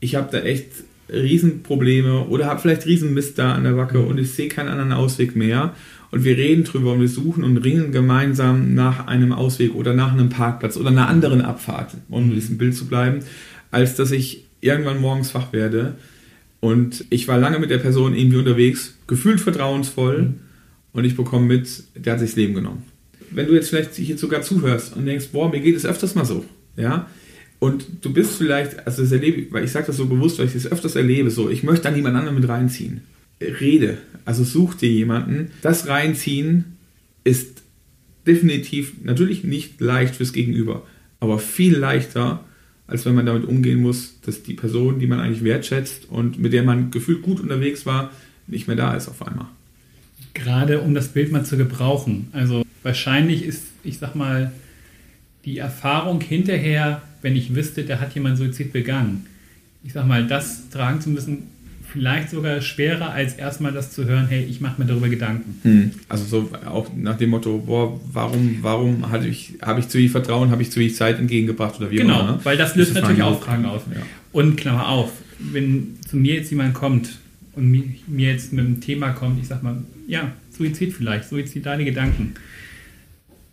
ich 0.00 0.14
habe 0.14 0.30
da 0.32 0.38
echt 0.38 0.68
Riesenprobleme 1.10 2.24
oder 2.24 2.46
habe 2.46 2.58
vielleicht 2.58 2.86
Riesenmist 2.86 3.38
da 3.38 3.52
an 3.52 3.64
der 3.64 3.72
Backe 3.72 4.00
und 4.00 4.18
ich 4.18 4.30
sehe 4.30 4.48
keinen 4.48 4.70
anderen 4.70 4.92
Ausweg 4.92 5.36
mehr. 5.36 5.74
Und 6.10 6.24
wir 6.24 6.38
reden 6.38 6.64
drüber 6.64 6.94
und 6.94 7.00
wir 7.02 7.08
suchen 7.08 7.44
und 7.44 7.58
ringen 7.58 7.92
gemeinsam 7.92 8.74
nach 8.74 9.06
einem 9.06 9.32
Ausweg 9.32 9.74
oder 9.74 9.92
nach 9.92 10.12
einem 10.12 10.30
Parkplatz 10.30 10.78
oder 10.78 10.88
einer 10.88 11.08
anderen 11.08 11.42
Abfahrt, 11.42 11.98
um 12.08 12.30
in 12.30 12.34
diesem 12.34 12.56
Bild 12.56 12.74
zu 12.74 12.86
bleiben, 12.86 13.20
als 13.70 13.94
dass 13.94 14.10
ich 14.10 14.46
irgendwann 14.62 15.02
morgens 15.02 15.34
wach 15.34 15.52
werde 15.52 15.96
und 16.60 17.04
ich 17.10 17.28
war 17.28 17.36
lange 17.36 17.58
mit 17.58 17.68
der 17.68 17.78
Person 17.78 18.16
irgendwie 18.16 18.38
unterwegs, 18.38 18.96
gefühlt 19.06 19.40
vertrauensvoll 19.40 20.22
mhm. 20.22 20.34
Und 20.92 21.04
ich 21.04 21.16
bekomme 21.16 21.46
mit, 21.46 21.84
der 21.94 22.14
hat 22.14 22.20
sich 22.20 22.30
das 22.30 22.36
Leben 22.36 22.54
genommen. 22.54 22.84
Wenn 23.30 23.46
du 23.46 23.54
jetzt 23.54 23.70
vielleicht 23.70 23.94
hier 23.94 24.18
sogar 24.18 24.42
zuhörst 24.42 24.94
und 24.96 25.06
denkst, 25.06 25.28
boah, 25.32 25.50
mir 25.50 25.60
geht 25.60 25.76
es 25.76 25.86
öfters 25.86 26.14
mal 26.14 26.24
so, 26.24 26.44
ja, 26.76 27.08
und 27.58 27.86
du 28.00 28.12
bist 28.12 28.38
vielleicht, 28.38 28.86
also 28.86 29.02
das 29.02 29.12
erlebe 29.12 29.52
weil 29.52 29.64
ich 29.64 29.70
sage 29.70 29.86
das 29.86 29.96
so 29.96 30.06
bewusst, 30.06 30.38
weil 30.38 30.46
ich 30.46 30.52
das 30.52 30.66
öfters 30.66 30.96
erlebe, 30.96 31.30
so, 31.30 31.48
ich 31.48 31.62
möchte 31.62 31.84
dann 31.84 31.94
niemand 31.94 32.16
anderen 32.16 32.40
mit 32.40 32.48
reinziehen. 32.48 33.02
Rede, 33.40 33.98
also 34.24 34.44
such 34.44 34.74
dir 34.74 34.90
jemanden. 34.90 35.52
Das 35.62 35.86
Reinziehen 35.86 36.76
ist 37.24 37.62
definitiv 38.26 38.94
natürlich 39.04 39.44
nicht 39.44 39.80
leicht 39.80 40.16
fürs 40.16 40.32
Gegenüber, 40.32 40.86
aber 41.20 41.38
viel 41.38 41.76
leichter, 41.76 42.44
als 42.86 43.06
wenn 43.06 43.14
man 43.14 43.26
damit 43.26 43.44
umgehen 43.44 43.80
muss, 43.80 44.20
dass 44.22 44.42
die 44.42 44.54
Person, 44.54 44.98
die 44.98 45.06
man 45.06 45.20
eigentlich 45.20 45.44
wertschätzt 45.44 46.08
und 46.10 46.40
mit 46.40 46.52
der 46.52 46.64
man 46.64 46.90
gefühlt 46.90 47.22
gut 47.22 47.40
unterwegs 47.40 47.86
war, 47.86 48.10
nicht 48.46 48.66
mehr 48.66 48.76
da 48.76 48.94
ist 48.94 49.08
auf 49.08 49.26
einmal. 49.26 49.46
Gerade 50.34 50.80
um 50.80 50.94
das 50.94 51.08
Bild 51.08 51.32
mal 51.32 51.44
zu 51.44 51.56
gebrauchen. 51.56 52.28
Also 52.32 52.64
wahrscheinlich 52.82 53.44
ist, 53.44 53.64
ich 53.84 53.98
sag 53.98 54.14
mal, 54.14 54.52
die 55.44 55.58
Erfahrung 55.58 56.20
hinterher, 56.20 57.02
wenn 57.20 57.36
ich 57.36 57.54
wüsste, 57.54 57.84
der 57.84 58.00
hat 58.00 58.14
jemand 58.14 58.38
Suizid 58.38 58.72
begangen, 58.72 59.26
ich 59.84 59.92
sag 59.92 60.06
mal, 60.06 60.26
das 60.26 60.68
tragen 60.70 61.00
zu 61.00 61.10
müssen, 61.10 61.44
vielleicht 61.92 62.30
sogar 62.30 62.60
schwerer, 62.62 63.10
als 63.10 63.34
erstmal 63.34 63.72
das 63.72 63.92
zu 63.92 64.06
hören, 64.06 64.26
hey, 64.28 64.44
ich 64.44 64.60
mache 64.60 64.80
mir 64.80 64.86
darüber 64.86 65.08
Gedanken. 65.08 65.58
Hm. 65.62 65.90
Also 66.08 66.24
so 66.24 66.50
auch 66.66 66.88
nach 66.96 67.18
dem 67.18 67.30
Motto, 67.30 67.58
boah, 67.58 68.00
warum, 68.10 68.58
warum 68.62 69.10
habe 69.10 69.26
ich, 69.26 69.54
hab 69.60 69.78
ich 69.78 69.88
zu 69.88 69.98
viel 69.98 70.08
Vertrauen, 70.08 70.50
habe 70.50 70.62
ich 70.62 70.70
zu 70.70 70.80
viel 70.80 70.92
Zeit 70.92 71.18
entgegengebracht 71.18 71.78
oder 71.78 71.90
wie 71.90 71.96
genau, 71.96 72.20
immer. 72.20 72.32
Genau, 72.32 72.44
weil 72.44 72.56
das 72.56 72.76
löst 72.76 72.94
das 72.94 73.02
natürlich 73.02 73.22
auch 73.22 73.42
Fragen 73.42 73.66
aus. 73.66 73.82
Ja. 73.92 74.00
Und 74.32 74.56
Klammer 74.56 74.88
auf, 74.88 75.12
wenn 75.38 75.98
zu 76.08 76.16
mir 76.16 76.36
jetzt 76.36 76.50
jemand 76.50 76.74
kommt 76.74 77.18
und 77.54 77.70
mir, 77.70 78.32
jetzt 78.32 78.52
mit 78.52 78.64
einem 78.64 78.80
Thema 78.80 79.10
kommt, 79.10 79.40
ich 79.40 79.48
sag 79.48 79.62
mal, 79.62 79.82
ja, 80.06 80.32
Suizid 80.50 80.92
vielleicht, 80.92 81.28
suizidale 81.28 81.84
Gedanken. 81.84 82.34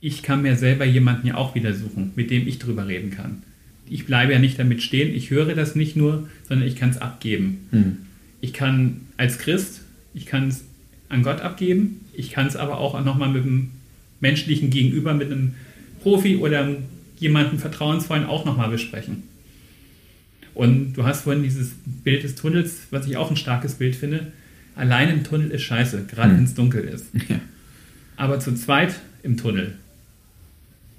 Ich 0.01 0.23
kann 0.23 0.41
mir 0.41 0.55
selber 0.55 0.85
jemanden 0.85 1.27
ja 1.27 1.35
auch 1.35 1.55
wieder 1.55 1.73
suchen, 1.73 2.11
mit 2.15 2.31
dem 2.31 2.47
ich 2.47 2.59
drüber 2.59 2.87
reden 2.87 3.11
kann. 3.11 3.43
Ich 3.89 4.05
bleibe 4.05 4.33
ja 4.33 4.39
nicht 4.39 4.57
damit 4.59 4.81
stehen, 4.81 5.13
ich 5.13 5.29
höre 5.29 5.55
das 5.55 5.75
nicht 5.75 5.95
nur, 5.95 6.29
sondern 6.47 6.67
ich 6.67 6.75
kann 6.75 6.91
es 6.91 6.97
abgeben. 6.97 7.67
Hm 7.71 7.97
ich 8.41 8.53
kann 8.53 9.01
als 9.17 9.37
Christ, 9.37 9.81
ich 10.13 10.25
kann 10.25 10.47
es 10.47 10.63
an 11.09 11.23
Gott 11.23 11.41
abgeben, 11.41 12.01
ich 12.13 12.31
kann 12.31 12.47
es 12.47 12.55
aber 12.55 12.77
auch 12.77 13.03
nochmal 13.03 13.29
mit 13.29 13.43
einem 13.43 13.71
menschlichen 14.19 14.69
Gegenüber, 14.69 15.13
mit 15.13 15.31
einem 15.31 15.55
Profi 16.01 16.37
oder 16.37 16.75
jemandem 17.17 17.59
Vertrauensvollen 17.59 18.25
auch 18.25 18.45
nochmal 18.45 18.69
besprechen. 18.69 19.23
Und 20.59 20.91
du 20.91 21.05
hast 21.05 21.21
vorhin 21.21 21.41
dieses 21.41 21.71
Bild 22.03 22.23
des 22.23 22.35
Tunnels, 22.35 22.79
was 22.91 23.07
ich 23.07 23.15
auch 23.15 23.29
ein 23.29 23.37
starkes 23.37 23.75
Bild 23.75 23.95
finde. 23.95 24.33
Allein 24.75 25.09
im 25.09 25.23
Tunnel 25.23 25.51
ist 25.51 25.61
scheiße, 25.61 26.03
gerade 26.11 26.31
hm. 26.31 26.37
wenn 26.37 26.43
es 26.43 26.53
dunkel 26.53 26.83
ist. 26.83 27.05
Ja. 27.29 27.39
Aber 28.17 28.41
zu 28.41 28.53
zweit 28.53 28.99
im 29.23 29.37
Tunnel, 29.37 29.75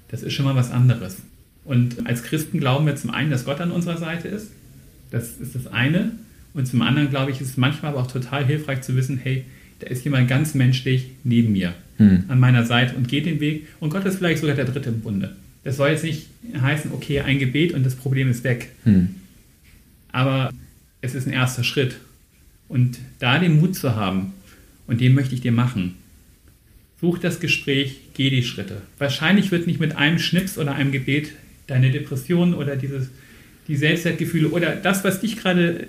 das 0.09 0.23
ist 0.23 0.33
schon 0.33 0.45
mal 0.45 0.55
was 0.55 0.71
anderes. 0.71 1.17
Und 1.63 2.07
als 2.07 2.23
Christen 2.23 2.59
glauben 2.59 2.87
wir 2.87 2.95
zum 2.95 3.11
einen, 3.11 3.29
dass 3.29 3.45
Gott 3.45 3.61
an 3.61 3.69
unserer 3.69 3.99
Seite 3.99 4.29
ist. 4.29 4.49
Das 5.11 5.37
ist 5.39 5.53
das 5.53 5.67
eine. 5.67 6.13
Und 6.55 6.65
zum 6.65 6.81
anderen, 6.81 7.11
glaube 7.11 7.29
ich, 7.29 7.39
ist 7.39 7.49
es 7.49 7.57
manchmal 7.57 7.91
aber 7.91 8.01
auch 8.01 8.11
total 8.11 8.43
hilfreich 8.43 8.81
zu 8.81 8.95
wissen, 8.95 9.19
hey, 9.21 9.45
da 9.77 9.85
ist 9.85 10.03
jemand 10.03 10.27
ganz 10.27 10.55
menschlich 10.55 11.11
neben 11.23 11.51
mir, 11.51 11.75
hm. 11.97 12.23
an 12.29 12.39
meiner 12.39 12.65
Seite 12.65 12.95
und 12.95 13.07
geht 13.07 13.27
den 13.27 13.39
Weg. 13.39 13.67
Und 13.79 13.91
Gott 13.91 14.05
ist 14.05 14.17
vielleicht 14.17 14.41
sogar 14.41 14.55
der 14.55 14.65
Dritte 14.65 14.89
im 14.89 15.01
Bunde. 15.01 15.35
Das 15.63 15.77
soll 15.77 15.89
jetzt 15.89 16.03
nicht 16.03 16.25
heißen, 16.59 16.91
okay, 16.93 17.19
ein 17.19 17.37
Gebet 17.37 17.75
und 17.75 17.85
das 17.85 17.93
Problem 17.93 18.27
ist 18.27 18.43
weg. 18.43 18.69
Hm. 18.85 19.17
Aber 20.11 20.51
es 21.01 21.15
ist 21.15 21.27
ein 21.27 21.33
erster 21.33 21.63
Schritt. 21.63 21.97
Und 22.67 22.99
da 23.19 23.39
den 23.39 23.59
Mut 23.59 23.75
zu 23.75 23.95
haben, 23.95 24.33
und 24.87 25.01
den 25.01 25.13
möchte 25.13 25.35
ich 25.35 25.41
dir 25.41 25.51
machen, 25.51 25.95
such 26.99 27.19
das 27.19 27.39
Gespräch, 27.39 27.99
geh 28.13 28.29
die 28.29 28.43
Schritte. 28.43 28.81
Wahrscheinlich 28.97 29.51
wird 29.51 29.67
nicht 29.67 29.79
mit 29.79 29.95
einem 29.95 30.19
Schnips 30.19 30.57
oder 30.57 30.73
einem 30.73 30.91
Gebet 30.91 31.31
deine 31.67 31.91
Depression 31.91 32.53
oder 32.53 32.75
dieses, 32.75 33.09
die 33.67 33.75
Selbstwertgefühle 33.75 34.49
oder 34.49 34.75
das, 34.75 35.03
was 35.03 35.21
dich 35.21 35.37
gerade 35.37 35.87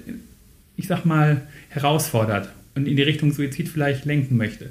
ich 0.77 0.87
sag 0.87 1.05
mal, 1.05 1.43
herausfordert 1.69 2.49
und 2.75 2.87
in 2.89 2.97
die 2.97 3.03
Richtung 3.03 3.33
Suizid 3.33 3.69
vielleicht 3.69 4.05
lenken 4.05 4.37
möchte, 4.37 4.71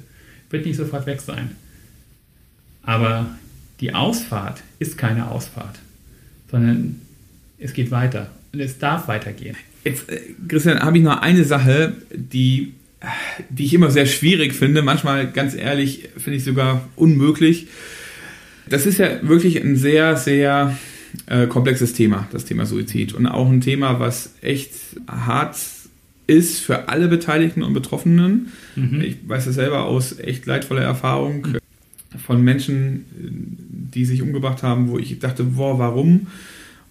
wird 0.50 0.66
nicht 0.66 0.76
sofort 0.76 1.06
weg 1.06 1.20
sein. 1.20 1.52
Aber 2.82 3.38
die 3.80 3.94
Ausfahrt 3.94 4.62
ist 4.78 4.98
keine 4.98 5.30
Ausfahrt, 5.30 5.78
sondern 6.50 7.00
es 7.58 7.72
geht 7.72 7.90
weiter 7.90 8.30
es 8.60 8.78
darf 8.78 9.08
weitergehen. 9.08 9.56
Jetzt, 9.84 10.08
äh, 10.10 10.20
Christian, 10.48 10.80
habe 10.80 10.98
ich 10.98 11.04
noch 11.04 11.20
eine 11.20 11.44
Sache, 11.44 11.94
die, 12.14 12.74
die 13.48 13.64
ich 13.64 13.74
immer 13.74 13.90
sehr 13.90 14.06
schwierig 14.06 14.54
finde, 14.54 14.82
manchmal 14.82 15.30
ganz 15.30 15.54
ehrlich 15.54 16.08
finde 16.16 16.38
ich 16.38 16.44
sogar 16.44 16.88
unmöglich. 16.96 17.68
Das 18.68 18.86
ist 18.86 18.98
ja 18.98 19.26
wirklich 19.26 19.62
ein 19.62 19.76
sehr, 19.76 20.16
sehr 20.16 20.76
äh, 21.26 21.46
komplexes 21.46 21.94
Thema, 21.94 22.28
das 22.32 22.44
Thema 22.44 22.64
Suizid. 22.64 23.12
Und 23.12 23.26
auch 23.26 23.50
ein 23.50 23.60
Thema, 23.60 23.98
was 23.98 24.34
echt 24.40 24.72
hart 25.08 25.56
ist 26.26 26.60
für 26.60 26.88
alle 26.88 27.08
Beteiligten 27.08 27.62
und 27.62 27.74
Betroffenen. 27.74 28.52
Mhm. 28.76 29.00
Ich 29.00 29.16
weiß 29.26 29.46
das 29.46 29.56
selber 29.56 29.84
aus 29.84 30.18
echt 30.18 30.46
leidvoller 30.46 30.82
Erfahrung 30.82 31.48
von 32.24 32.42
Menschen, 32.42 33.04
die 33.92 34.04
sich 34.04 34.22
umgebracht 34.22 34.62
haben, 34.62 34.88
wo 34.88 34.98
ich 34.98 35.18
dachte, 35.18 35.44
boah, 35.44 35.78
warum? 35.78 36.28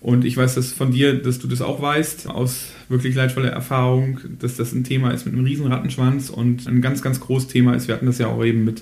Und 0.02 0.26
ich 0.26 0.36
weiß 0.36 0.56
das 0.56 0.72
von 0.72 0.92
dir, 0.92 1.14
dass 1.14 1.38
du 1.38 1.48
das 1.48 1.62
auch 1.62 1.80
weißt, 1.80 2.28
aus 2.28 2.70
wirklich 2.90 3.14
leidvoller 3.14 3.50
Erfahrung, 3.50 4.20
dass 4.40 4.58
das 4.58 4.74
ein 4.74 4.84
Thema 4.84 5.12
ist 5.12 5.26
mit 5.26 5.36
einem 5.36 5.46
riesen 5.46 5.68
Rattenschwanz 5.68 6.32
und 6.32 6.68
ein 6.68 6.82
ganz, 6.82 7.04
ganz 7.04 7.20
großes 7.20 7.50
Thema 7.50 7.76
ist. 7.76 7.88
Wir 7.88 7.94
hatten 7.94 8.08
das 8.08 8.18
ja 8.18 8.28
auch 8.28 8.44
eben 8.44 8.66
mit 8.66 8.82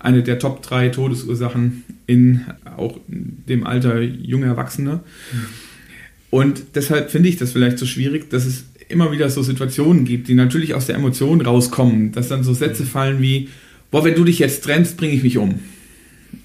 einer 0.00 0.22
der 0.22 0.40
Top 0.40 0.62
3 0.62 0.88
Todesursachen 0.88 1.84
in 2.08 2.44
auch 2.76 2.98
dem 3.06 3.64
Alter 3.64 4.02
junger 4.02 4.48
Erwachsene. 4.48 5.00
Mhm. 5.32 5.38
Und 6.30 6.62
deshalb 6.74 7.12
finde 7.12 7.28
ich 7.28 7.36
das 7.36 7.52
vielleicht 7.52 7.78
so 7.78 7.86
schwierig, 7.86 8.28
dass 8.30 8.44
es 8.44 8.64
immer 8.88 9.12
wieder 9.12 9.30
so 9.30 9.44
Situationen 9.44 10.04
gibt, 10.04 10.26
die 10.26 10.34
natürlich 10.34 10.74
aus 10.74 10.86
der 10.86 10.96
Emotion 10.96 11.40
rauskommen, 11.42 12.10
dass 12.10 12.26
dann 12.26 12.42
so 12.42 12.52
Sätze 12.54 12.82
mhm. 12.82 12.88
fallen 12.88 13.22
wie, 13.22 13.50
boah, 13.92 14.04
wenn 14.04 14.16
du 14.16 14.24
dich 14.24 14.40
jetzt 14.40 14.64
trennst, 14.64 14.96
bringe 14.96 15.14
ich 15.14 15.22
mich 15.22 15.38
um. 15.38 15.60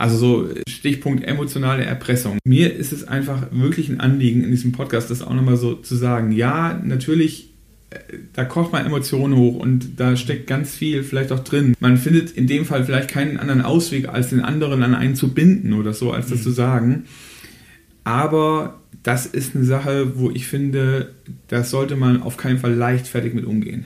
Also 0.01 0.17
so 0.17 0.49
Stichpunkt 0.67 1.23
emotionale 1.25 1.85
Erpressung. 1.85 2.39
Mir 2.43 2.75
ist 2.75 2.91
es 2.91 3.07
einfach 3.07 3.43
wirklich 3.51 3.87
ein 3.87 3.99
Anliegen 3.99 4.43
in 4.43 4.49
diesem 4.49 4.71
Podcast, 4.71 5.11
das 5.11 5.21
auch 5.21 5.35
nochmal 5.35 5.57
so 5.57 5.75
zu 5.75 5.95
sagen. 5.95 6.31
Ja, 6.31 6.81
natürlich, 6.83 7.53
äh, 7.91 7.99
da 8.33 8.43
kocht 8.43 8.71
man 8.71 8.83
Emotionen 8.83 9.35
hoch 9.35 9.57
und 9.57 9.99
da 9.99 10.15
steckt 10.15 10.47
ganz 10.47 10.73
viel 10.73 11.03
vielleicht 11.03 11.31
auch 11.31 11.41
drin. 11.43 11.75
Man 11.79 11.97
findet 11.97 12.31
in 12.31 12.47
dem 12.47 12.65
Fall 12.65 12.83
vielleicht 12.83 13.11
keinen 13.11 13.37
anderen 13.37 13.61
Ausweg, 13.61 14.09
als 14.09 14.29
den 14.29 14.39
anderen 14.39 14.81
an 14.81 14.95
einen 14.95 15.13
zu 15.13 15.35
binden 15.35 15.73
oder 15.73 15.93
so, 15.93 16.11
als 16.11 16.29
das 16.29 16.39
mhm. 16.39 16.43
zu 16.45 16.49
sagen. 16.49 17.03
Aber 18.03 18.79
das 19.03 19.27
ist 19.27 19.55
eine 19.55 19.65
Sache, 19.65 20.13
wo 20.17 20.31
ich 20.31 20.47
finde, 20.47 21.13
da 21.47 21.63
sollte 21.63 21.95
man 21.95 22.23
auf 22.23 22.37
keinen 22.37 22.57
Fall 22.57 22.73
leichtfertig 22.73 23.35
mit 23.35 23.45
umgehen. 23.45 23.85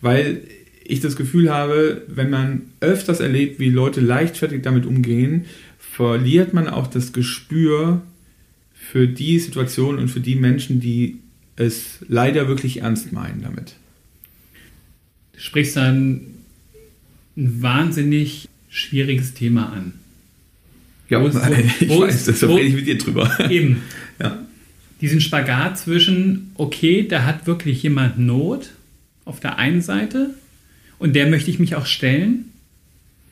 Weil 0.00 0.42
ich 0.88 1.00
das 1.00 1.16
Gefühl 1.16 1.50
habe, 1.50 2.02
wenn 2.08 2.30
man 2.30 2.62
öfters 2.80 3.20
erlebt, 3.20 3.58
wie 3.58 3.70
Leute 3.70 4.00
leichtfertig 4.00 4.62
damit 4.62 4.86
umgehen, 4.86 5.46
verliert 5.78 6.52
man 6.54 6.68
auch 6.68 6.86
das 6.86 7.12
Gespür 7.12 8.02
für 8.74 9.08
die 9.08 9.38
Situation 9.38 9.98
und 9.98 10.08
für 10.08 10.20
die 10.20 10.36
Menschen, 10.36 10.80
die 10.80 11.18
es 11.56 11.98
leider 12.08 12.48
wirklich 12.48 12.82
ernst 12.82 13.12
meinen 13.12 13.42
damit. 13.42 13.74
Du 15.32 15.40
sprichst 15.40 15.76
dann 15.76 16.20
ein 17.36 17.62
wahnsinnig 17.62 18.48
schwieriges 18.68 19.34
Thema 19.34 19.72
an. 19.72 19.94
Ja, 21.08 21.22
wo, 21.22 21.28
ich 21.80 21.88
wo, 21.88 22.00
weiß, 22.00 22.24
deshalb 22.24 22.52
rede 22.52 22.68
ich 22.68 22.74
mit 22.74 22.86
dir 22.86 22.98
drüber. 22.98 23.30
Eben. 23.50 23.82
Ja. 24.18 24.46
Diesen 25.02 25.20
Spagat 25.20 25.78
zwischen, 25.78 26.52
okay, 26.54 27.06
da 27.06 27.26
hat 27.26 27.46
wirklich 27.46 27.82
jemand 27.82 28.18
Not 28.18 28.70
auf 29.26 29.40
der 29.40 29.58
einen 29.58 29.82
Seite 29.82 30.30
und 30.98 31.14
der 31.14 31.28
möchte 31.28 31.50
ich 31.50 31.58
mich 31.58 31.74
auch 31.74 31.86
stellen. 31.86 32.52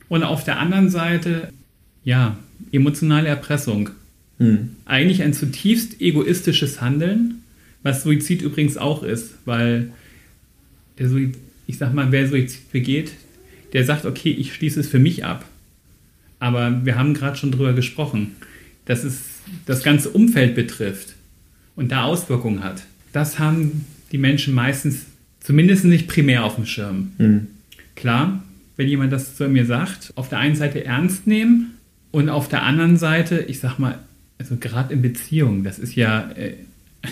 Und 0.09 0.23
auf 0.23 0.45
der 0.45 0.59
anderen 0.59 0.91
Seite, 0.91 1.49
ja, 2.05 2.37
emotionale 2.73 3.29
Erpressung. 3.29 3.91
Hm. 4.39 4.71
Eigentlich 4.85 5.23
ein 5.23 5.33
zutiefst 5.33 6.01
egoistisches 6.01 6.81
Handeln, 6.81 7.43
was 7.83 8.03
Suizid 8.03 8.43
übrigens 8.43 8.77
auch 8.77 9.03
ist, 9.03 9.35
weil 9.45 9.91
der 10.99 11.09
ich 11.67 11.79
sag 11.79 11.95
mal, 11.95 12.13
wer 12.13 12.29
Suizid 12.29 12.71
begeht, 12.73 13.13
der 13.73 13.85
sagt, 13.85 14.05
okay, 14.05 14.31
ich 14.31 14.55
schließe 14.55 14.81
es 14.81 14.89
für 14.89 14.99
mich 14.99 15.25
ab. 15.25 15.45
Aber 16.39 16.85
wir 16.85 16.97
haben 16.97 17.15
gerade 17.15 17.37
schon 17.37 17.53
drüber 17.53 17.73
gesprochen, 17.73 18.33
dass 18.85 19.03
es 19.03 19.23
das 19.67 19.83
ganze 19.83 20.11
Umfeld 20.11 20.55
betrifft 20.55 21.15
und 21.75 21.91
da 21.91 22.05
Auswirkungen 22.05 22.63
hat. 22.63 22.85
Das 23.13 23.39
haben 23.39 23.85
die 24.13 24.19
Menschen 24.19 24.55
meistens 24.55 25.07
zumindest 25.41 25.85
nicht 25.85 26.07
primär 26.07 26.45
auf 26.45 26.57
dem 26.57 26.67
Schirm. 26.67 27.13
Mhm. 27.19 27.47
Klar, 27.95 28.43
wenn 28.77 28.89
jemand 28.89 29.13
das 29.13 29.37
zu 29.37 29.49
mir 29.49 29.67
sagt, 29.67 30.13
auf 30.17 30.29
der 30.29 30.39
einen 30.39 30.57
Seite 30.57 30.85
ernst 30.85 31.27
nehmen 31.27 31.75
und 32.11 32.29
auf 32.29 32.49
der 32.49 32.63
anderen 32.63 32.97
Seite, 32.97 33.45
ich 33.49 33.61
sag 33.61 33.79
mal, 33.79 33.99
also 34.39 34.57
gerade 34.57 34.93
in 34.93 35.03
Beziehungen, 35.03 35.65
das 35.65 35.79
ist 35.79 35.95
ja, 35.95 36.31
äh, 36.33 36.55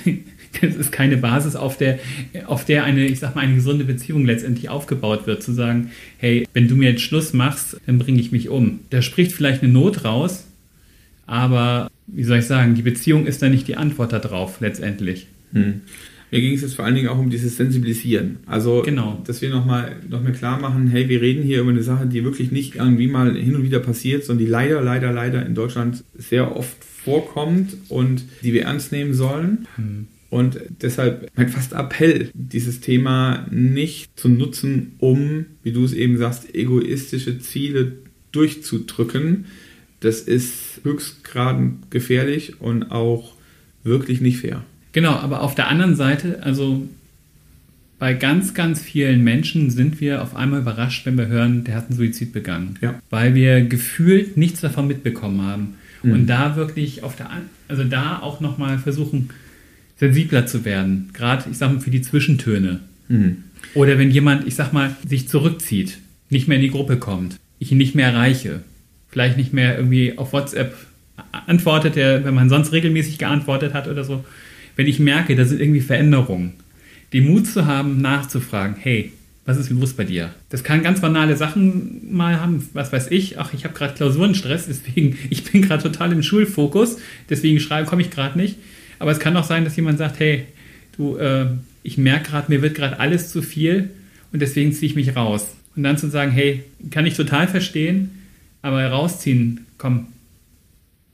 das 0.61 0.75
ist 0.75 0.93
keine 0.93 1.17
Basis, 1.17 1.57
auf 1.57 1.77
der, 1.77 1.99
auf 2.47 2.65
der 2.65 2.85
eine, 2.85 3.07
ich 3.07 3.21
sag 3.21 3.35
mal, 3.35 3.43
eine 3.43 3.55
gesunde 3.55 3.85
Beziehung 3.85 4.25
letztendlich 4.25 4.69
aufgebaut 4.69 5.27
wird, 5.27 5.43
zu 5.43 5.53
sagen, 5.53 5.91
hey, 6.19 6.47
wenn 6.53 6.69
du 6.69 6.75
mir 6.75 6.91
jetzt 6.91 7.03
Schluss 7.03 7.33
machst, 7.33 7.81
dann 7.87 7.99
bringe 7.99 8.21
ich 8.21 8.33
mich 8.33 8.49
um. 8.49 8.81
Da 8.91 9.03
spricht 9.03 9.33
vielleicht 9.33 9.63
eine 9.63 9.73
Not 9.73 10.05
raus, 10.05 10.47
aber 11.27 11.91
wie 12.07 12.25
soll 12.25 12.39
ich 12.39 12.47
sagen, 12.47 12.75
die 12.75 12.83
Beziehung 12.83 13.27
ist 13.27 13.41
da 13.41 13.49
nicht 13.49 13.69
die 13.69 13.77
Antwort 13.77 14.13
darauf 14.13 14.61
letztendlich. 14.61 15.27
Hm. 15.53 15.83
Mir 16.33 16.41
ging 16.41 16.55
es 16.55 16.63
jetzt 16.63 16.77
vor 16.77 16.87
allen 16.87 16.95
Dingen 16.95 17.09
auch 17.09 17.19
um 17.19 17.29
dieses 17.29 17.59
Sensibilisieren. 17.59 18.39
Also, 18.47 18.81
genau. 18.81 19.21
dass 19.27 19.43
wir 19.43 19.51
nochmal 19.51 19.97
noch 20.09 20.23
mal 20.23 20.33
klar 20.33 20.59
machen, 20.59 20.87
hey, 20.87 21.07
wir 21.11 21.21
reden 21.21 21.43
hier 21.43 21.61
über 21.61 21.71
eine 21.71 21.83
Sache, 21.83 22.07
die 22.07 22.25
wirklich 22.25 22.51
nicht 22.51 22.77
irgendwie 22.77 23.07
mal 23.07 23.37
hin 23.37 23.55
und 23.55 23.65
wieder 23.65 23.81
passiert, 23.81 24.25
sondern 24.25 24.47
die 24.47 24.51
leider, 24.51 24.81
leider, 24.81 25.13
leider 25.13 25.45
in 25.45 25.55
Deutschland 25.55 26.03
sehr 26.15 26.57
oft 26.57 26.83
vorkommt 26.83 27.77
und 27.91 28.25
die 28.43 28.55
wir 28.55 28.63
ernst 28.63 28.93
nehmen 28.93 29.13
sollen. 29.13 29.69
Hm. 29.77 30.07
Und 30.31 30.59
deshalb 30.81 31.31
mein 31.37 31.51
fast 31.51 31.75
Appell, 31.75 32.31
dieses 32.33 32.81
Thema 32.81 33.47
nicht 33.51 34.19
zu 34.19 34.31
nutzen, 34.31 34.93
um, 35.01 35.45
wie 35.63 35.73
du 35.73 35.85
es 35.85 35.93
eben 35.93 36.17
sagst, 36.17 36.55
egoistische 36.55 37.41
Ziele 37.41 37.93
durchzudrücken. 38.33 39.45
Das 40.01 40.23
ist 40.23 40.81
höchstgraden 40.83 41.81
gefährlich 41.91 42.59
und 42.59 42.91
auch 42.91 43.35
wirklich 43.85 44.23
nicht 44.23 44.39
fair. 44.39 44.65
Genau, 44.93 45.13
aber 45.13 45.43
auf 45.43 45.55
der 45.55 45.69
anderen 45.69 45.97
Seite, 45.97 46.43
also 46.43 46.87
bei 47.99 48.15
ganz, 48.15 48.53
ganz 48.53 48.83
vielen 48.83 49.23
Menschen 49.23 49.71
sind 49.71 50.01
wir 50.01 50.23
auf 50.23 50.35
einmal 50.35 50.61
überrascht, 50.61 51.07
wenn 51.07 51.17
wir 51.17 51.29
hören, 51.29 51.65
der 51.65 51.77
hat 51.77 51.89
einen 51.89 51.97
Suizid 51.97 52.33
begangen. 52.33 52.77
Ja. 52.81 53.01
Weil 53.11 53.35
wir 53.35 53.63
gefühlt 53.63 54.37
nichts 54.37 54.61
davon 54.61 54.89
mitbekommen 54.89 55.43
haben. 55.43 55.75
Mhm. 56.03 56.13
Und 56.13 56.27
da 56.27 56.57
wirklich 56.57 57.05
auf 57.05 57.15
der, 57.15 57.31
also 57.69 57.85
da 57.85 58.19
auch 58.19 58.41
nochmal 58.41 58.79
versuchen, 58.79 59.31
sensibler 59.99 60.47
zu 60.47 60.65
werden. 60.65 61.11
Gerade, 61.13 61.49
ich 61.49 61.59
sag 61.59 61.73
mal, 61.73 61.81
für 61.81 61.91
die 61.91 62.03
Zwischentöne. 62.03 62.81
Mhm. 63.09 63.45
Oder 63.75 63.99
wenn 63.99 64.11
jemand, 64.11 64.49
ich 64.49 64.57
sag 64.57 64.73
mal, 64.73 64.97
sich 65.09 65.29
zurückzieht, 65.29 65.99
nicht 66.29 66.49
mehr 66.49 66.57
in 66.57 66.63
die 66.63 66.71
Gruppe 66.71 66.97
kommt, 66.97 67.37
ich 67.61 67.71
ihn 67.71 67.79
nicht 67.79 67.95
mehr 67.95 68.09
erreiche, 68.09 68.63
vielleicht 69.11 69.37
nicht 69.37 69.53
mehr 69.53 69.77
irgendwie 69.77 70.19
auf 70.19 70.33
WhatsApp 70.33 70.75
antwortet, 71.47 71.95
der, 71.95 72.25
wenn 72.25 72.35
man 72.35 72.49
sonst 72.49 72.73
regelmäßig 72.73 73.19
geantwortet 73.19 73.75
hat 73.75 73.87
oder 73.87 74.03
so, 74.03 74.25
wenn 74.77 74.87
ich 74.87 74.99
merke, 74.99 75.37
da 75.37 75.45
sind 75.45 75.61
irgendwie 75.61 75.81
Veränderungen, 75.81 76.55
den 77.13 77.27
Mut 77.27 77.47
zu 77.47 77.67
haben, 77.67 78.01
nachzufragen, 78.01 78.77
hey, 78.79 79.13
was 79.45 79.57
ist 79.57 79.71
los 79.71 79.95
bei 79.95 80.05
dir? 80.05 80.33
Das 80.51 80.63
kann 80.63 80.83
ganz 80.83 81.01
banale 81.01 81.37
Sachen 81.37 82.15
mal 82.15 82.41
haben, 82.41 82.69
was 82.75 82.93
weiß 82.93 83.11
ich, 83.11 83.39
ach, 83.39 83.53
ich 83.53 83.65
habe 83.65 83.75
gerade 83.75 83.95
Klausurenstress, 83.95 84.67
deswegen, 84.67 85.19
ich 85.31 85.45
bin 85.45 85.63
gerade 85.63 85.83
total 85.83 86.13
im 86.13 86.23
Schulfokus, 86.23 86.99
deswegen 87.29 87.61
schreibe, 87.61 87.89
komme 87.89 88.03
ich 88.03 88.11
gerade 88.11 88.39
nicht. 88.39 88.57
Aber 88.99 89.11
es 89.11 89.19
kann 89.19 89.37
auch 89.37 89.45
sein, 89.45 89.65
dass 89.65 89.75
jemand 89.77 89.99
sagt, 89.99 90.21
hey, 90.21 90.47
du, 90.97 91.17
äh, 91.17 91.47
ich 91.83 91.99
merke 91.99 92.31
gerade, 92.31 92.51
mir 92.53 92.63
wird 92.63 92.77
gerade 92.77 93.01
alles 93.01 93.31
zu 93.31 93.43
viel 93.43 93.91
und 94.33 94.41
deswegen 94.41 94.73
ziehe 94.73 94.91
ich 94.91 94.97
mich 94.97 95.17
raus. 95.17 95.57
Und 95.75 95.83
dann 95.83 95.99
zu 95.99 96.09
sagen, 96.09 96.31
hey, 96.31 96.63
kann 96.91 97.07
ich 97.07 97.15
total 97.15 97.49
verstehen, 97.49 98.11
aber 98.61 98.87
rausziehen, 98.87 99.67
komm, 99.77 100.07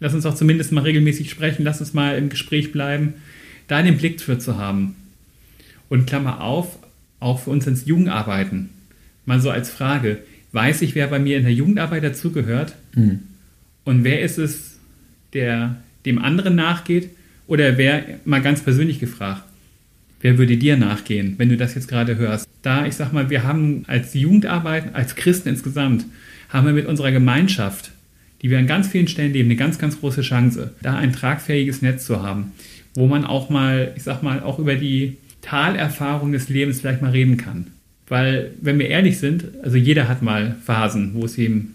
lass 0.01 0.13
uns 0.13 0.25
doch 0.25 0.35
zumindest 0.35 0.73
mal 0.73 0.83
regelmäßig 0.83 1.31
sprechen, 1.31 1.65
lass 1.65 1.81
uns 1.81 1.95
mal 1.95 2.19
im 2.19 2.29
Gespräch 2.29 2.73
bleiben 2.73 3.15
da 3.69 3.83
den 3.83 3.99
Blick 3.99 4.21
für 4.21 4.39
zu 4.39 4.59
haben. 4.59 4.97
Und 5.89 6.07
Klammer 6.07 6.41
auf, 6.43 6.79
auch 7.21 7.41
für 7.41 7.51
uns 7.51 7.67
ins 7.67 7.87
Jugendarbeiten. 7.87 8.71
Mal 9.25 9.41
so 9.41 9.51
als 9.51 9.71
Frage, 9.71 10.19
weiß 10.53 10.83
ich, 10.83 10.95
wer 10.95 11.07
bei 11.07 11.19
mir 11.19 11.37
in 11.37 11.45
der 11.45 11.53
Jugendarbeit 11.53 12.03
dazugehört? 12.03 12.75
Mhm. 12.95 13.21
Und 13.85 14.05
wer 14.05 14.21
ist 14.23 14.39
es, 14.39 14.79
der 15.33 15.77
dem 16.05 16.19
anderen 16.19 16.57
nachgeht? 16.57 17.11
Oder 17.47 17.79
wer, 17.79 18.05
mal 18.25 18.43
ganz 18.43 18.61
persönlich 18.61 18.99
gefragt, 18.99 19.43
wer 20.21 20.37
würde 20.37 20.57
dir 20.57 20.77
nachgehen, 20.77 21.35
wenn 21.39 21.49
du 21.49 21.57
das 21.57 21.75
jetzt 21.75 21.89
gerade 21.89 22.17
hörst? 22.17 22.47
Da, 22.63 22.87
ich 22.87 22.95
sag 22.95 23.13
mal, 23.13 23.31
wir 23.31 23.45
haben 23.45 23.85
als 23.87 24.13
Jugendarbeit, 24.15 24.95
als 24.95 25.15
Christen 25.15 25.49
insgesamt, 25.49 26.05
haben 26.51 26.67
wir 26.67 26.75
mit 26.75 26.87
unserer 26.87 27.13
Gemeinschaft, 27.13 27.93
die 28.43 28.51
wir 28.51 28.59
an 28.59 28.67
ganz 28.67 28.89
vielen 28.89 29.09
Stellen 29.09 29.33
leben, 29.33 29.49
eine 29.49 29.57
ganz, 29.57 29.79
ganz 29.79 30.01
große 30.01 30.23
Chance, 30.23 30.75
da 30.83 30.97
ein 30.97 31.13
tragfähiges 31.13 31.83
Netz 31.83 32.05
zu 32.05 32.23
haben 32.23 32.53
wo 32.95 33.07
man 33.07 33.25
auch 33.25 33.51
mal, 33.51 33.93
ich 33.97 34.03
sag 34.03 34.23
mal, 34.23 34.43
auch 34.43 34.59
über 34.59 34.75
die 34.75 35.17
Talerfahrung 35.41 36.33
des 36.33 36.49
Lebens 36.49 36.81
vielleicht 36.81 37.03
mal 37.03 37.11
reden 37.11 37.37
kann. 37.37 37.69
Weil, 38.09 38.53
wenn 38.61 38.79
wir 38.79 38.89
ehrlich 38.89 39.19
sind, 39.19 39.45
also 39.63 39.77
jeder 39.77 40.09
hat 40.09 40.23
mal 40.23 40.57
Phasen, 40.65 41.13
wo 41.15 41.25
es 41.25 41.37
ihm 41.39 41.75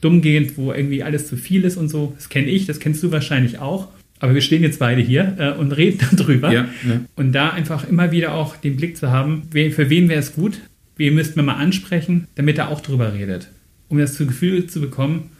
dumm 0.00 0.20
geht, 0.20 0.56
wo 0.56 0.72
irgendwie 0.72 1.02
alles 1.02 1.26
zu 1.26 1.36
viel 1.36 1.64
ist 1.64 1.76
und 1.76 1.88
so. 1.88 2.12
Das 2.16 2.28
kenne 2.28 2.48
ich, 2.48 2.66
das 2.66 2.80
kennst 2.80 3.02
du 3.02 3.12
wahrscheinlich 3.12 3.58
auch. 3.58 3.88
Aber 4.18 4.34
wir 4.34 4.40
stehen 4.40 4.62
jetzt 4.62 4.78
beide 4.78 5.02
hier 5.02 5.36
äh, 5.38 5.52
und 5.52 5.72
reden 5.72 6.00
darüber. 6.16 6.52
Ja, 6.52 6.68
ja. 6.86 7.00
Und 7.16 7.32
da 7.32 7.50
einfach 7.50 7.88
immer 7.88 8.12
wieder 8.12 8.34
auch 8.34 8.56
den 8.56 8.76
Blick 8.76 8.96
zu 8.96 9.10
haben, 9.10 9.42
für 9.52 9.90
wen 9.90 10.08
wäre 10.08 10.20
es 10.20 10.34
gut, 10.34 10.60
wen 10.96 11.14
müssten 11.14 11.36
wir 11.36 11.42
mal 11.42 11.56
ansprechen, 11.56 12.26
damit 12.34 12.58
er 12.58 12.68
auch 12.68 12.80
drüber 12.80 13.14
redet. 13.14 13.48
Um 13.88 13.98
das 13.98 14.18
Gefühl 14.18 14.66
zu 14.66 14.80
bekommen, 14.80 15.30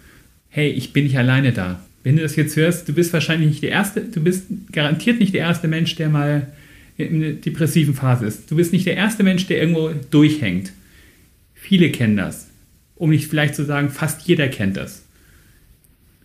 hey, 0.49 0.69
ich 0.71 0.93
bin 0.93 1.05
nicht 1.05 1.19
alleine 1.19 1.53
da 1.53 1.81
wenn 2.07 2.15
du 2.15 2.23
das 2.23 2.37
jetzt 2.37 2.55
hörst, 2.55 2.89
du 2.89 2.93
bist 2.93 3.13
wahrscheinlich 3.13 3.49
nicht 3.49 3.63
der 3.65 3.71
Erste, 3.71 4.01
du 4.01 4.23
bist 4.23 4.45
garantiert 4.71 5.19
nicht 5.19 5.35
der 5.35 5.41
erste 5.41 5.67
Mensch, 5.67 5.97
der 5.97 6.09
mal 6.09 6.47
in 6.97 7.17
einer 7.17 7.33
depressiven 7.33 7.95
Phase 7.95 8.27
ist. 8.27 8.49
Du 8.49 8.55
bist 8.55 8.73
nicht 8.73 8.87
der 8.87 8.95
erste 8.97 9.25
Mensch, 9.25 9.49
der 9.49 9.59
irgendwo 9.59 9.91
durchhängt. 10.13 10.71
Viele 11.53 11.91
kennen 11.91 12.17
das. 12.17 12.47
Um 12.95 13.11
nicht 13.11 13.27
vielleicht 13.27 13.57
zu 13.57 13.65
sagen, 13.65 13.91
fast 13.91 14.23
jeder 14.23 14.47
kennt 14.47 14.77
das. 14.77 15.03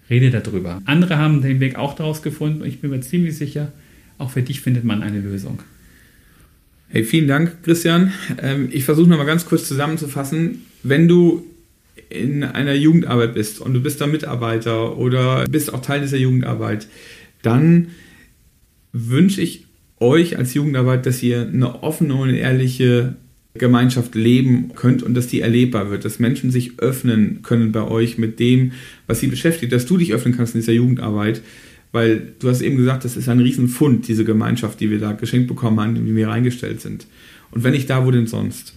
Rede 0.08 0.30
darüber. 0.30 0.84
Andere 0.86 1.18
haben 1.18 1.42
den 1.42 1.60
Weg 1.60 1.78
auch 1.78 1.96
daraus 1.96 2.22
gefunden 2.22 2.62
und 2.62 2.68
ich 2.68 2.80
bin 2.80 2.92
mir 2.92 3.02
ziemlich 3.02 3.36
sicher, 3.36 3.72
auch 4.20 4.30
für 4.30 4.44
dich 4.44 4.62
findet 4.62 4.84
man 4.84 5.02
eine 5.02 5.20
Lösung. 5.20 5.64
Hey, 6.90 7.04
vielen 7.04 7.28
Dank, 7.28 7.64
Christian. 7.64 8.14
Ähm, 8.40 8.70
ich 8.72 8.84
versuche 8.84 9.10
nochmal 9.10 9.26
ganz 9.26 9.48
kurz 9.48 9.68
zusammenzufassen. 9.68 10.62
Wenn 10.84 11.08
du 11.08 11.44
in 12.12 12.44
einer 12.44 12.74
Jugendarbeit 12.74 13.34
bist 13.34 13.60
und 13.60 13.74
du 13.74 13.82
bist 13.82 14.02
da 14.02 14.08
Mitarbeiter 14.08 14.98
oder 14.98 15.46
bist 15.46 15.74
auch 15.74 15.82
Teil 15.82 16.02
dieser 16.02 16.18
Jugendarbeit, 16.18 16.88
dann 17.42 17.88
wünsche 18.94 19.42
ich 19.42 19.66
euch 20.00 20.38
als 20.38 20.54
Jugendarbeit, 20.54 21.06
dass 21.06 21.24
ihr 21.24 21.42
eine 21.42 21.84
offene 21.84 22.16
und 22.16 22.30
ehrliche 22.30 23.16
Gemeinschaft 23.54 24.16
leben 24.16 24.72
könnt 24.76 25.04
und 25.04 25.14
dass 25.14 25.28
die 25.28 25.42
erlebbar 25.42 25.90
wird, 25.90 26.06
dass 26.06 26.20
Menschen 26.20 26.52
sich 26.52 26.80
öffnen 26.80 27.42
können 27.44 27.72
bei 27.72 27.84
euch 27.84 28.18
mit 28.18 28.40
dem, 28.40 28.72
was 29.08 29.20
sie 29.20 29.28
beschäftigt, 29.28 29.74
dass 29.74 29.86
du 29.86 29.98
dich 29.98 30.14
öffnen 30.14 30.36
kannst 30.36 30.56
in 30.56 30.62
dieser 30.62 30.72
Jugendarbeit, 30.74 31.42
weil 31.92 32.34
du 32.40 32.48
hast 32.48 32.62
eben 32.62 32.78
gesagt, 32.78 33.04
das 33.04 33.18
ist 33.18 33.28
ein 33.28 33.40
Riesenfund, 33.40 34.08
diese 34.08 34.24
Gemeinschaft, 34.24 34.80
die 34.80 34.90
wir 34.90 35.00
da 35.00 35.12
geschenkt 35.12 35.48
bekommen 35.48 35.80
haben, 35.80 35.96
in 35.98 36.06
die 36.06 36.16
wir 36.16 36.30
reingestellt 36.30 36.80
sind. 36.80 37.08
Und 37.52 37.64
wenn 37.64 37.74
nicht 37.74 37.90
da, 37.90 38.06
wo 38.06 38.12
denn 38.12 38.28
sonst? 38.28 38.74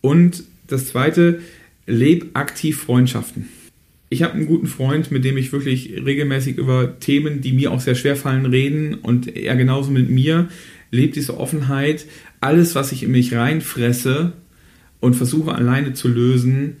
Und 0.00 0.42
das 0.66 0.86
Zweite, 0.86 1.40
leb 1.88 2.30
aktiv 2.34 2.78
Freundschaften. 2.78 3.48
Ich 4.10 4.22
habe 4.22 4.34
einen 4.34 4.46
guten 4.46 4.66
Freund, 4.66 5.10
mit 5.10 5.24
dem 5.24 5.36
ich 5.36 5.52
wirklich 5.52 5.92
regelmäßig 6.04 6.56
über 6.56 6.98
Themen, 6.98 7.40
die 7.40 7.52
mir 7.52 7.72
auch 7.72 7.80
sehr 7.80 7.94
schwer 7.94 8.16
fallen, 8.16 8.46
reden 8.46 8.94
und 8.94 9.36
er 9.36 9.56
genauso 9.56 9.90
mit 9.90 10.08
mir 10.08 10.48
lebt 10.90 11.16
diese 11.16 11.38
Offenheit. 11.38 12.06
Alles, 12.40 12.74
was 12.74 12.92
ich 12.92 13.02
in 13.02 13.10
mich 13.10 13.34
reinfresse 13.34 14.32
und 15.00 15.14
versuche 15.14 15.54
alleine 15.54 15.92
zu 15.92 16.08
lösen, 16.08 16.76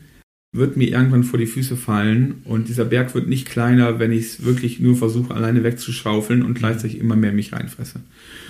wird 0.52 0.78
mir 0.78 0.88
irgendwann 0.88 1.24
vor 1.24 1.38
die 1.38 1.46
Füße 1.46 1.76
fallen 1.76 2.36
und 2.44 2.68
dieser 2.68 2.86
Berg 2.86 3.14
wird 3.14 3.28
nicht 3.28 3.46
kleiner, 3.46 3.98
wenn 3.98 4.12
ich 4.12 4.24
es 4.24 4.44
wirklich 4.44 4.80
nur 4.80 4.96
versuche, 4.96 5.34
alleine 5.34 5.62
wegzuschaufeln 5.62 6.42
und 6.42 6.54
gleichzeitig 6.54 6.98
immer 6.98 7.16
mehr 7.16 7.32
mich 7.32 7.52
reinfresse. 7.52 8.00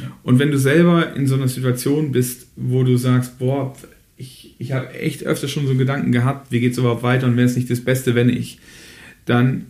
Ja. 0.00 0.16
Und 0.22 0.38
wenn 0.38 0.52
du 0.52 0.58
selber 0.58 1.16
in 1.16 1.26
so 1.26 1.34
einer 1.34 1.48
Situation 1.48 2.12
bist, 2.12 2.46
wo 2.54 2.84
du 2.84 2.96
sagst, 2.96 3.40
boah, 3.40 3.74
ich, 4.18 4.56
ich 4.58 4.72
habe 4.72 4.92
echt 4.92 5.24
öfter 5.24 5.48
schon 5.48 5.64
so 5.64 5.70
einen 5.70 5.78
Gedanken 5.78 6.12
gehabt, 6.12 6.50
wie 6.50 6.60
geht 6.60 6.72
es 6.72 6.78
überhaupt 6.78 7.04
weiter 7.04 7.26
und 7.26 7.36
wäre 7.36 7.46
es 7.46 7.56
nicht 7.56 7.70
das 7.70 7.80
Beste, 7.80 8.14
wenn 8.14 8.28
ich, 8.28 8.58
dann 9.24 9.66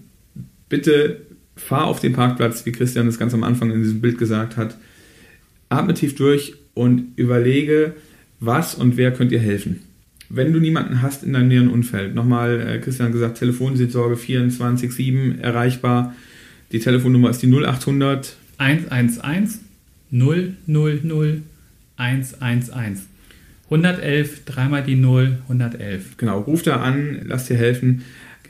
bitte 0.68 1.20
fahr 1.54 1.84
auf 1.84 2.00
den 2.00 2.14
Parkplatz, 2.14 2.64
wie 2.64 2.72
Christian 2.72 3.06
das 3.06 3.18
ganz 3.18 3.34
am 3.34 3.44
Anfang 3.44 3.70
in 3.70 3.82
diesem 3.82 4.00
Bild 4.00 4.16
gesagt 4.16 4.56
hat, 4.56 4.78
atme 5.68 5.92
tief 5.92 6.14
durch 6.14 6.54
und 6.74 7.12
überlege, 7.16 7.94
was 8.40 8.74
und 8.74 8.96
wer 8.96 9.12
könnt 9.12 9.32
ihr 9.32 9.40
helfen. 9.40 9.80
Wenn 10.30 10.52
du 10.52 10.60
niemanden 10.60 11.02
hast 11.02 11.24
in 11.24 11.32
deinem 11.32 11.48
näheren 11.48 11.70
Umfeld, 11.70 12.14
nochmal, 12.14 12.60
äh, 12.60 12.78
Christian 12.78 13.12
gesagt, 13.12 13.38
Telefonseelsorge 13.38 14.16
24-7 14.16 15.40
erreichbar. 15.40 16.14
Die 16.70 16.80
Telefonnummer 16.80 17.30
ist 17.30 17.42
die 17.42 17.46
0800 17.46 18.36
111 18.58 19.58
000 20.10 20.52
111. 21.96 23.06
111, 23.70 24.44
dreimal 24.44 24.82
die 24.82 24.96
0, 24.96 25.38
111. 25.44 26.16
Genau, 26.16 26.40
ruft 26.40 26.66
da 26.66 26.76
an, 26.76 27.20
lasst 27.24 27.50
dir 27.50 27.56
helfen, 27.56 28.02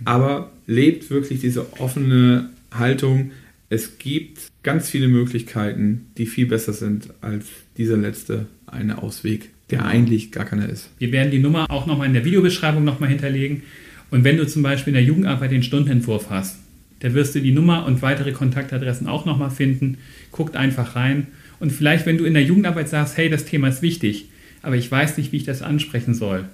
aber 0.04 0.52
lebt 0.66 1.11
wirklich 1.11 1.40
diese 1.40 1.81
offene 1.81 2.50
Haltung. 2.70 3.33
Es 3.68 3.98
gibt 3.98 4.48
ganz 4.62 4.88
viele 4.88 5.09
Möglichkeiten, 5.09 6.07
die 6.16 6.26
viel 6.26 6.46
besser 6.46 6.72
sind 6.72 7.09
als 7.20 7.46
dieser 7.76 7.96
letzte 7.96 8.46
eine 8.66 9.02
Ausweg, 9.02 9.50
der 9.70 9.85
eigentlich 9.85 10.31
gar 10.31 10.44
keiner 10.44 10.68
ist. 10.68 10.90
Wir 10.98 11.12
werden 11.12 11.31
die 11.31 11.38
Nummer 11.38 11.70
auch 11.70 11.87
nochmal 11.87 12.07
in 12.07 12.14
der 12.14 12.24
Videobeschreibung 12.24 12.85
nochmal 12.85 13.09
hinterlegen. 13.09 13.62
Und 14.11 14.24
wenn 14.24 14.37
du 14.37 14.46
zum 14.46 14.62
Beispiel 14.62 14.92
in 14.92 14.94
der 14.94 15.04
Jugendarbeit 15.04 15.50
den 15.50 15.62
Stundenentwurf 15.62 16.31
hast, 16.31 16.59
da 17.00 17.14
wirst 17.14 17.35
du 17.35 17.40
die 17.40 17.52
Nummer 17.52 17.87
und 17.87 18.02
weitere 18.02 18.33
Kontaktadressen 18.33 19.07
auch 19.07 19.24
nochmal 19.24 19.50
finden. 19.50 19.98
Guckt 20.33 20.57
einfach 20.57 20.96
rein. 20.96 21.26
Und 21.61 21.72
vielleicht, 21.72 22.07
wenn 22.07 22.18
du 22.18 22.24
in 22.24 22.35
der 22.35 22.42
Jugendarbeit 22.42 22.88
sagst, 22.88 23.16
hey, 23.16 23.28
das 23.28 23.44
Thema 23.44 23.68
ist 23.68 23.83
wichtig, 23.83 24.28
aber 24.62 24.77
ich 24.77 24.90
weiß 24.90 25.16
nicht, 25.16 25.33
wie 25.33 25.38
ich 25.38 25.44
das 25.44 25.62
ansprechen 25.62 26.14
soll, 26.14 26.44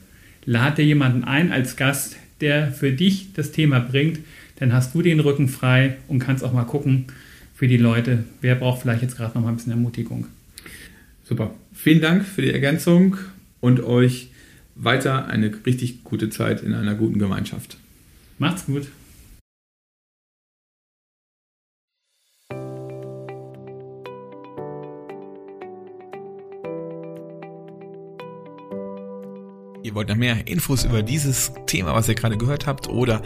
lade 0.45 0.77
dir 0.77 0.85
jemanden 0.85 1.25
ein 1.25 1.53
als 1.53 1.77
Gast, 1.77 2.17
der 2.41 2.73
für 2.73 2.93
dich 2.93 3.33
das 3.35 3.53
Thema 3.53 3.81
bringt, 3.81 4.21
dann 4.57 4.73
hast 4.73 4.95
du 4.95 5.03
den 5.03 5.21
Rücken 5.21 5.49
frei 5.49 5.97
und 6.09 6.19
kannst 6.19 6.45
auch 6.45 6.53
mal 6.53 6.65
gucken 6.65 7.07
für 7.55 7.69
die 7.69 7.77
Leute, 7.77 8.25
wer 8.41 8.55
braucht 8.57 8.83
vielleicht 8.83 9.03
jetzt 9.03 9.17
gerade 9.17 9.35
noch 9.35 9.43
mal 9.43 9.51
ein 9.51 9.57
bisschen 9.57 9.73
Ermutigung. 9.73 10.27
Super. 11.25 11.55
Vielen 11.73 12.01
Dank 12.01 12.25
für 12.25 12.43
die 12.43 12.53
Ergänzung 12.53 13.17
und 13.61 13.81
euch 13.81 14.29
weiter 14.75 15.27
eine 15.27 15.53
richtig 15.65 16.05
gute 16.05 16.31
Zeit 16.31 16.63
in 16.63 16.75
einer 16.75 16.95
guten 16.95 17.19
Gemeinschaft. 17.19 17.79
Macht's 18.39 18.67
gut. 18.67 18.89
Ihr 29.95 29.99
wollt 29.99 30.09
noch 30.09 30.17
mehr 30.17 30.49
Infos 30.49 30.85
über 30.85 31.05
dieses 31.05 31.53
Thema, 31.67 31.95
was 31.95 32.09
ihr 32.09 32.17
gerade 32.17 32.37
gehört 32.37 32.67
habt, 32.67 32.89
oder 32.89 33.23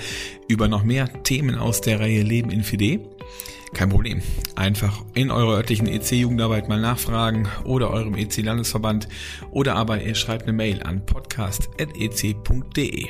über 0.49 0.69
noch 0.69 0.85
mehr 0.85 1.23
Themen 1.23 1.55
aus 1.55 1.81
der 1.81 1.99
Reihe 1.99 2.23
Leben 2.23 2.51
in 2.51 2.63
FD? 2.63 3.01
Kein 3.73 3.89
Problem. 3.89 4.21
Einfach 4.55 5.03
in 5.15 5.31
eurer 5.31 5.55
örtlichen 5.55 5.87
EC-Jugendarbeit 5.87 6.69
mal 6.69 6.79
nachfragen 6.79 7.49
oder 7.65 7.89
eurem 7.89 8.17
EC-Landesverband 8.17 9.09
oder 9.51 9.77
aber 9.77 10.03
ihr 10.03 10.15
schreibt 10.15 10.43
eine 10.43 10.53
Mail 10.53 10.83
an 10.83 11.07
podcast.ec.de. 11.07 13.09